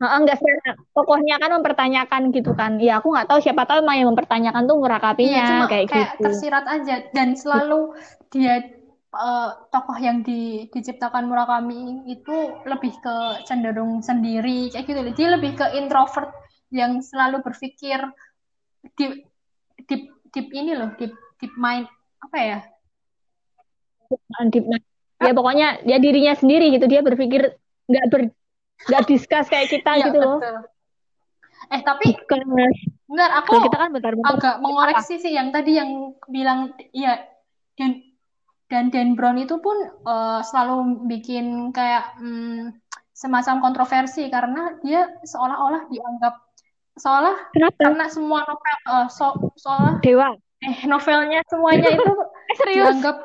Nah, 0.04 0.20
enggak 0.20 0.36
secara 0.36 0.76
tokohnya 0.92 1.36
kan 1.40 1.52
mempertanyakan 1.60 2.22
gitu 2.36 2.52
kan. 2.56 2.76
Ya 2.80 3.00
aku 3.00 3.16
nggak 3.16 3.28
tahu 3.30 3.40
siapa 3.40 3.64
tahu 3.64 3.84
emang 3.84 3.98
yang 4.00 4.10
mempertanyakan 4.12 4.68
tuh 4.68 4.78
murakapinya 4.80 5.64
iya, 5.64 5.70
kayak, 5.70 5.88
kayak 5.92 6.10
gitu. 6.18 6.24
tersirat 6.28 6.66
aja. 6.68 6.96
Dan 7.16 7.40
selalu 7.40 7.96
dia 8.28 8.68
uh, 9.16 9.50
tokoh 9.72 9.96
yang 10.00 10.20
di, 10.26 10.68
diciptakan 10.72 11.30
Murakami 11.30 12.08
itu 12.12 12.36
lebih 12.68 12.92
ke 13.00 13.16
cenderung 13.48 14.04
sendiri 14.04 14.72
kayak 14.76 14.88
gitu. 14.88 15.00
Dia 15.16 15.28
lebih 15.40 15.56
ke 15.56 15.72
introvert 15.80 16.36
yang 16.74 17.00
selalu 17.00 17.40
berpikir 17.46 18.02
deep 19.00 19.24
deep 19.88 20.10
deep 20.36 20.48
ini 20.52 20.76
loh, 20.76 20.92
deep 21.00 21.16
deep 21.40 21.54
mind. 21.56 21.88
Apa 22.20 22.38
ya? 22.40 22.60
Deep 24.52 24.68
mind 24.68 24.84
ya 25.24 25.34
pokoknya 25.34 25.68
dia 25.88 25.98
dirinya 26.00 26.34
sendiri 26.36 26.72
gitu 26.76 26.86
dia 26.88 27.02
berpikir 27.02 27.56
nggak 27.88 28.06
ber 28.12 28.22
nggak 28.90 29.04
discuss 29.08 29.48
kayak 29.48 29.72
kita 29.72 29.92
ya, 30.00 30.06
gitu 30.12 30.20
loh 30.20 30.40
eh 31.72 31.82
tapi 31.82 32.12
enggak 33.08 33.32
aku 33.40 33.52
kita 33.72 33.78
kan 33.80 33.90
bentar, 33.96 34.12
bentar 34.14 34.36
agak 34.36 34.56
mengoreksi 34.60 35.16
apa? 35.18 35.24
sih 35.24 35.32
yang 35.32 35.50
tadi 35.56 35.80
yang 35.80 36.12
bilang 36.28 36.76
ya 36.92 37.24
dan 37.80 38.04
dan 38.72 38.90
Dan 38.90 39.14
Brown 39.14 39.38
itu 39.38 39.62
pun 39.62 39.78
uh, 40.02 40.42
selalu 40.42 41.06
bikin 41.06 41.70
kayak 41.70 42.18
hmm, 42.18 42.74
semacam 43.14 43.62
kontroversi 43.62 44.34
karena 44.34 44.74
dia 44.82 45.14
seolah-olah 45.22 45.86
dianggap 45.94 46.42
seolah 46.98 47.38
Kenapa? 47.54 47.78
karena 47.78 48.06
semua 48.10 48.42
novel 48.50 48.78
uh, 48.90 49.08
so, 49.10 49.54
seolah 49.62 50.02
dewa 50.02 50.34
eh 50.66 50.90
novelnya 50.90 51.46
semuanya 51.46 51.90
itu 51.94 52.02
eh, 52.18 52.56
serius? 52.58 52.86
dianggap 52.90 53.18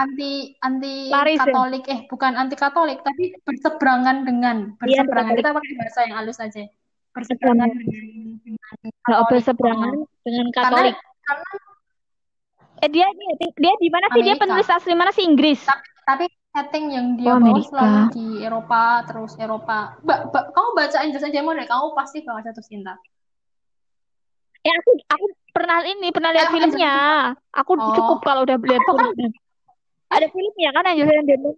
anti 0.00 0.32
anti 0.64 0.94
Laris, 1.12 1.36
ya? 1.36 1.44
Katolik. 1.52 1.84
Eh 1.86 2.00
bukan 2.08 2.32
anti 2.34 2.56
Katolik 2.56 2.98
tapi 3.04 3.36
berseberangan 3.44 4.24
dengan 4.24 4.56
iya, 4.88 5.04
berseberangan. 5.04 5.32
iya, 5.32 5.38
kita 5.38 5.50
pakai 5.52 5.72
bahasa 5.76 5.98
yang 6.08 6.14
halus 6.16 6.38
aja. 6.40 6.62
Berseberangan 7.10 7.68
dengan, 7.74 8.04
dengan 8.80 9.12
oh, 9.12 9.26
berseberangan 9.28 9.94
dengan 10.24 10.46
Katolik. 10.56 10.96
karena, 10.96 11.12
karena 11.28 11.50
eh 12.80 12.88
dia 12.88 13.06
dia 13.12 13.32
dia 13.60 13.72
di 13.76 13.88
mana 13.92 14.06
sih? 14.16 14.22
Dia 14.24 14.36
penulis 14.40 14.68
asli 14.72 14.92
mana 14.96 15.12
sih? 15.12 15.24
Inggris? 15.28 15.60
Tapi, 15.68 15.84
tapi 16.08 16.24
setting 16.50 16.86
yang 16.90 17.06
dia 17.20 17.36
oh, 17.36 17.38
bawa 17.38 17.60
selalu 17.60 18.00
di 18.16 18.26
Eropa 18.40 19.04
terus 19.04 19.32
Eropa. 19.36 20.00
Ba, 20.00 20.26
ba, 20.32 20.48
kamu 20.48 20.68
baca 20.72 20.96
Angels 21.04 21.24
and 21.28 21.34
Demons 21.36 21.60
kamu 21.68 21.86
pasti 21.92 22.24
bakal 22.24 22.40
jatuh 22.48 22.64
cinta. 22.64 22.96
Ya 24.60 24.76
aku 24.76 24.92
aku 25.08 25.26
pernah 25.56 25.80
ini 25.88 26.12
pernah 26.12 26.36
lihat 26.36 26.48
ya, 26.48 26.52
filmnya. 26.52 26.96
aku 27.48 27.72
oh. 27.80 27.96
cukup 27.96 28.18
kalau 28.20 28.44
udah 28.44 28.60
lihat 28.60 28.84
filmnya 28.84 29.32
ada 30.10 30.26
filmnya 30.26 30.68
kan 30.74 30.84
Angel 30.90 31.10
and 31.14 31.28
Demon. 31.30 31.54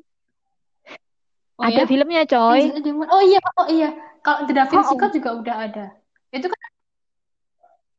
Oh, 1.61 1.65
ada 1.69 1.85
ya? 1.85 1.89
filmnya, 1.89 2.23
coy. 2.29 2.61
Oh 3.09 3.23
iya, 3.23 3.41
oh 3.61 3.69
iya. 3.69 3.91
Kalau 4.23 4.47
The 4.47 4.53
Da 4.55 4.65
Vinci 4.71 4.95
oh, 4.95 4.99
oh. 4.99 5.11
juga 5.11 5.31
udah 5.41 5.57
ada. 5.69 5.87
Itu 6.31 6.47
kan 6.49 6.61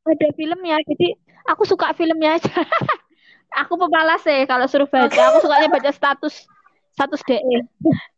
ada 0.09 0.27
filmnya. 0.35 0.77
Jadi 0.83 1.15
aku 1.47 1.63
suka 1.67 1.91
filmnya 1.93 2.39
aja. 2.39 2.49
aku 3.61 3.77
pemalas 3.77 4.23
sih 4.23 4.43
kalau 4.49 4.65
suruh 4.65 4.87
baca. 4.87 5.21
Aku 5.33 5.37
sukanya 5.45 5.69
baca 5.69 5.91
status 5.91 6.47
status 6.93 7.21
DE. 7.25 7.41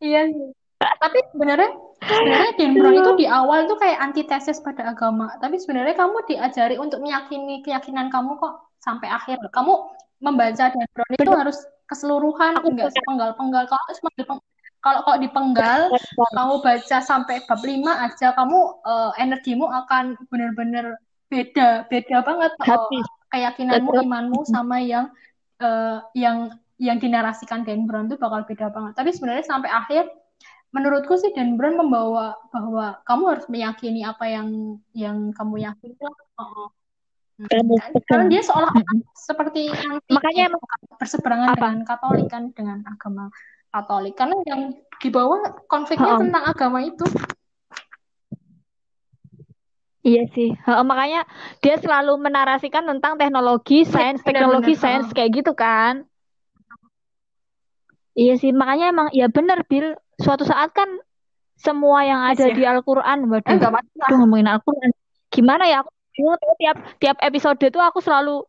iya 0.04 0.28
sih. 0.30 0.50
Tapi 0.76 1.17
sebenarnya 1.32 1.71
sebenarnya 2.04 2.52
Dan 2.60 2.71
Brown 2.76 2.95
itu 3.00 3.12
di 3.24 3.28
awal 3.30 3.65
itu 3.65 3.76
kayak 3.80 4.00
antitesis 4.02 4.60
pada 4.62 4.91
agama. 4.91 5.34
Tapi 5.41 5.58
sebenarnya 5.58 5.95
kamu 5.98 6.26
diajari 6.30 6.76
untuk 6.78 7.02
meyakini 7.02 7.65
keyakinan 7.65 8.13
kamu 8.13 8.38
kok 8.38 8.69
sampai 8.84 9.10
akhir. 9.10 9.39
Kamu 9.50 9.74
membaca 10.21 10.74
Dan 10.74 10.86
Brown 10.93 11.12
itu 11.15 11.32
harus 11.32 11.58
keseluruhan 11.89 12.60
aku 12.60 12.74
enggak 12.74 12.91
sepenggal-penggal. 12.93 13.63
Kalau 13.69 13.84
kalau 14.86 15.02
kok 15.02 15.17
dipenggal 15.17 15.89
kamu 16.38 16.62
baca 16.62 16.98
sampai 17.02 17.41
bab 17.50 17.58
5 17.58 17.74
aja 17.89 18.38
kamu 18.38 18.60
uh, 18.86 19.12
energimu 19.17 19.65
akan 19.65 20.13
benar-benar 20.30 21.02
beda 21.26 21.89
beda 21.89 22.21
banget 22.21 22.54
uh, 22.69 22.86
keyakinanmu 23.34 24.06
imanmu 24.06 24.45
sama 24.45 24.78
yang 24.78 25.10
uh, 25.58 26.06
yang 26.13 26.54
yang 26.78 27.02
dinarasikan 27.02 27.65
Dan 27.65 27.89
Brown 27.89 28.12
itu 28.12 28.19
bakal 28.19 28.43
beda 28.45 28.69
banget. 28.69 28.93
Tapi 28.93 29.10
sebenarnya 29.15 29.48
sampai 29.48 29.71
akhir 29.71 30.06
menurutku 30.76 31.17
sih 31.17 31.32
Dan 31.34 31.58
Brown 31.58 31.80
membawa 31.82 32.38
bahwa 32.54 33.00
kamu 33.10 33.24
harus 33.32 33.45
meyakini 33.50 34.06
apa 34.06 34.30
yang 34.30 34.78
yang 34.93 35.32
kamu 35.34 35.65
yakini 35.65 35.98
uh, 36.38 36.69
kamu 37.36 37.76
karena 38.08 38.26
dia 38.32 38.41
seolah 38.48 38.71
seperti 39.12 39.67
yang 39.67 40.00
makanya 40.08 40.56
emang 40.56 40.62
berseberangan 40.95 41.48
apa? 41.52 41.60
dengan 41.60 41.78
Katolik 41.84 42.28
kan 42.32 42.43
dengan 42.56 42.80
agama 42.88 43.28
Katolik 43.76 44.15
karena 44.15 44.36
yang 44.48 44.62
dibawa 45.04 45.43
konfliknya 45.67 46.15
oh. 46.15 46.19
tentang 46.24 46.43
agama 46.48 46.80
itu 46.80 47.04
Iya 50.06 50.30
sih. 50.38 50.54
Heeh, 50.54 50.86
makanya 50.86 51.26
dia 51.65 51.82
selalu 51.82 52.21
menarasikan 52.21 52.86
tentang 52.86 53.17
teknologi, 53.17 53.82
Iya, 53.82 53.89
sains, 53.89 54.21
teknologi, 54.21 54.78
sains 54.78 55.10
kayak 55.10 55.41
gitu 55.41 55.58
kan. 55.58 56.06
Iya 58.13 58.38
sih, 58.38 58.54
makanya 58.54 58.93
emang 58.93 59.08
ya 59.17 59.26
bener 59.34 59.65
Bil. 59.65 59.98
Suatu 60.21 60.45
saat 60.45 60.78
kan 60.78 61.02
semua 61.58 62.06
yang 62.06 62.21
ada 62.21 62.45
Iya. 62.45 62.54
di 62.54 62.63
Al-Qur'an, 62.69 63.26
Eh, 63.26 63.30
waduh. 63.34 63.82
Aduh 64.06 64.17
ngomongin 64.21 64.45
Al-Qur'an. 64.45 64.93
Gimana 65.34 65.65
ya? 65.65 65.82
Aku 65.82 65.95
bingung 66.15 66.39
tuh 66.39 66.56
tiap 66.58 66.78
tiap 66.97 67.17
episode 67.19 67.60
tuh 67.60 67.84
aku 67.84 67.99
selalu 67.99 68.41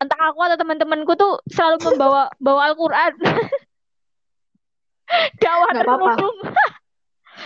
entah 0.00 0.32
aku 0.32 0.40
atau 0.40 0.56
teman-temanku 0.56 1.12
tuh 1.18 1.42
selalu 1.50 1.76
membawa 1.92 2.30
bawa 2.44 2.60
Al-Qur'an. 2.72 3.12
Dakwah 5.42 5.70
terselubung. 5.74 6.36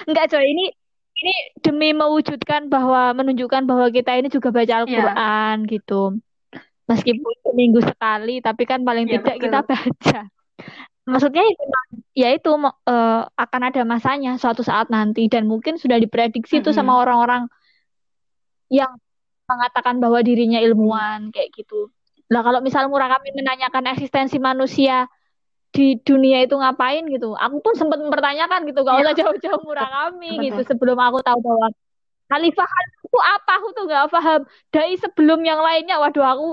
Enggak 0.05 0.27
coy, 0.37 0.45
ini 0.45 0.65
ini 1.25 1.35
demi 1.65 1.97
mewujudkan 1.97 2.69
bahwa 2.69 3.17
menunjukkan 3.17 3.65
bahwa 3.65 3.89
kita 3.89 4.21
ini 4.21 4.29
juga 4.29 4.53
baca 4.53 4.69
Iya. 4.69 4.85
Al-Qur'an 4.85 5.57
gitu. 5.67 6.21
Meskipun 6.85 7.33
seminggu 7.49 7.81
sekali, 7.81 8.45
tapi 8.45 8.69
kan 8.69 8.85
paling 8.85 9.09
Iya, 9.09 9.25
tidak 9.25 9.37
kita 9.41 9.59
betul. 9.65 9.73
baca. 9.73 10.21
Maksudnya 11.05 11.45
ya 11.45 11.53
ya 12.17 12.29
itu 12.37 12.51
eh, 12.89 13.23
akan 13.25 13.61
ada 13.73 13.83
masanya 13.89 14.37
suatu 14.37 14.61
saat 14.61 14.93
nanti 14.93 15.33
dan 15.33 15.49
mungkin 15.49 15.81
sudah 15.81 15.97
diprediksi 15.97 16.61
tuh 16.61 16.77
sama 16.77 16.93
Mm-mm. 16.97 17.03
orang-orang 17.09 17.43
yang 18.73 18.93
mengatakan 19.49 20.01
bahwa 20.01 20.21
dirinya 20.25 20.59
ilmuwan 20.61 21.29
kayak 21.31 21.53
gitu. 21.55 21.93
Nah, 22.33 22.41
kalau 22.41 22.65
misal 22.65 22.89
Murakami 22.89 23.37
menanyakan 23.37 23.85
eksistensi 23.93 24.41
manusia 24.41 25.07
di 25.75 25.99
dunia 26.01 26.47
itu 26.47 26.55
ngapain 26.55 27.03
gitu, 27.11 27.35
aku 27.35 27.59
pun 27.61 27.75
sempat 27.75 27.99
mempertanyakan 27.99 28.63
gitu, 28.71 28.81
gak 28.87 28.95
Iya, 28.95 29.03
usah 29.11 29.17
jauh-jauh 29.21 29.63
Murakami 29.67 30.31
gitu 30.49 30.61
betul. 30.63 30.69
sebelum 30.71 30.99
aku 31.03 31.19
tahu 31.21 31.39
bahwa 31.43 31.69
Khalifah 32.25 32.71
itu 33.05 33.19
apa 33.21 33.53
aku 33.61 33.69
tuh 33.77 33.85
gak 33.91 34.09
paham. 34.09 34.41
Dari 34.73 34.97
sebelum 34.97 35.45
yang 35.45 35.61
lainnya, 35.61 36.01
waduh 36.01 36.25
aku 36.25 36.49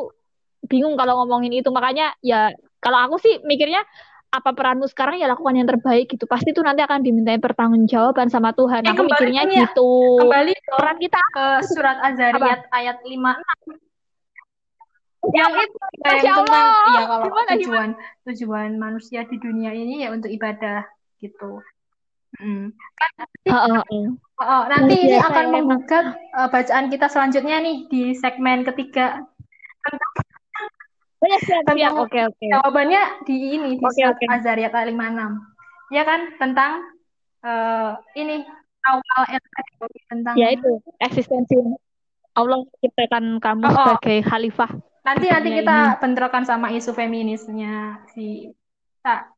bingung 0.67 0.99
kalau 0.99 1.23
ngomongin 1.23 1.63
itu. 1.63 1.69
Makanya 1.71 2.11
ya 2.19 2.51
kalau 2.83 2.99
aku 3.07 3.15
sih 3.23 3.39
mikirnya 3.47 3.85
apa 4.31 4.55
peranmu 4.55 4.87
sekarang 4.87 5.19
ya 5.19 5.27
lakukan 5.27 5.59
yang 5.59 5.67
terbaik 5.67 6.07
gitu. 6.07 6.23
Pasti 6.23 6.55
tuh 6.55 6.63
nanti 6.63 6.79
akan 6.79 7.03
dimintain 7.03 7.43
pertanggungjawaban 7.43 8.31
sama 8.31 8.55
Tuhan. 8.55 8.87
Eh, 8.87 8.91
Aku 8.95 9.03
mikirnya 9.03 9.43
ya, 9.43 9.67
gitu. 9.67 10.23
kembali 10.23 10.55
dong 10.55 10.79
Peran 10.79 10.97
kita 11.03 11.19
ke 11.35 11.45
surat 11.67 11.97
Az-Zariyat 11.99 12.71
ayat 12.71 12.97
5 13.03 13.11
yang 15.29 15.53
itu 15.53 15.77
ya, 16.01 16.17
yang 16.17 16.37
tentang 16.41 16.65
ya 16.97 17.03
kalau 17.05 17.25
Gimana, 17.29 17.49
tujuan 17.53 17.89
tujuan 18.25 18.69
manusia 18.81 19.21
di 19.29 19.37
dunia 19.37 19.69
ini 19.69 20.01
ya 20.01 20.09
untuk 20.09 20.33
ibadah 20.33 20.89
gitu. 21.21 21.61
Mm. 22.41 22.73
Heeh, 23.45 23.77
heeh. 23.77 24.05
Oh, 24.41 24.63
nanti 24.65 24.95
ini 24.97 25.13
biasa 25.13 25.29
akan 25.29 25.45
ya, 25.45 25.51
membuka 25.53 25.99
uh, 26.33 26.49
bacaan 26.49 26.89
kita 26.89 27.05
selanjutnya 27.05 27.61
nih 27.61 27.77
di 27.85 28.01
segmen 28.17 28.65
ketiga. 28.65 29.21
Oh 31.21 31.27
ya 31.27 31.37
siap, 31.39 31.61
siap. 31.63 31.77
Tentang 31.77 31.93
Oke, 32.01 32.19
oke. 32.25 32.45
jawabannya 32.49 33.01
di 33.23 33.35
ini 33.55 33.69
di 33.77 33.85
Oke. 33.85 34.25
Az-Zariyat 34.25 34.73
ayat 34.73 34.89
56. 34.89 35.93
Ya 35.93 36.01
kan 36.01 36.19
tentang 36.35 36.81
uh, 37.41 37.93
ini 38.15 38.41
awal 38.81 39.21
tadi, 39.29 39.71
tentang 40.09 40.33
Ya 40.33 40.49
itu 40.49 40.81
eksistensi 40.97 41.53
Allah 42.31 42.63
menciptakan 42.63 43.37
kamu 43.37 43.61
Oh, 43.61 43.69
oh. 43.69 43.75
sebagai 43.93 44.17
khalifah. 44.23 44.71
nanti 45.01 45.25
nanti 45.27 45.49
dunia 45.49 45.59
kita 45.59 45.77
ini. 45.83 45.97
bentrokan 45.99 46.43
sama 46.45 46.67
isu 46.69 46.91
feminisnya 46.91 48.05
si 48.07 48.53
tak 49.01 49.33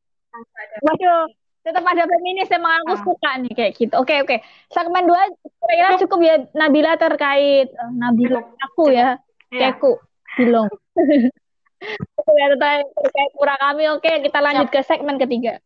Waduh, 0.80 1.24
tetap 1.62 1.84
ada 1.84 2.04
feminis 2.04 2.48
emang 2.50 2.80
aku 2.82 2.94
Ah. 2.94 3.04
suka 3.04 3.32
nih 3.40 3.54
kayak 3.54 3.72
gitu. 3.74 3.94
Oke, 3.96 4.20
oke. 4.20 4.40
Segmen 4.68 5.04
dua 5.04 5.24
kira-kira 5.60 6.00
cukup 6.00 6.20
ya 6.22 6.36
Nabila 6.54 6.96
terkait 6.96 7.68
eh, 7.70 7.90
Nabila 7.94 8.40
aku 8.62 8.88
ya, 8.90 9.20
Iya. 9.50 9.72
keku, 9.74 10.00
bilong. 10.36 10.68
Terkait 12.94 13.32
Murakami. 13.40 13.86
Oke, 13.96 14.12
kita 14.28 14.40
lanjut 14.44 14.68
ke 14.68 14.84
segmen 14.84 15.16
ketiga. 15.16 15.64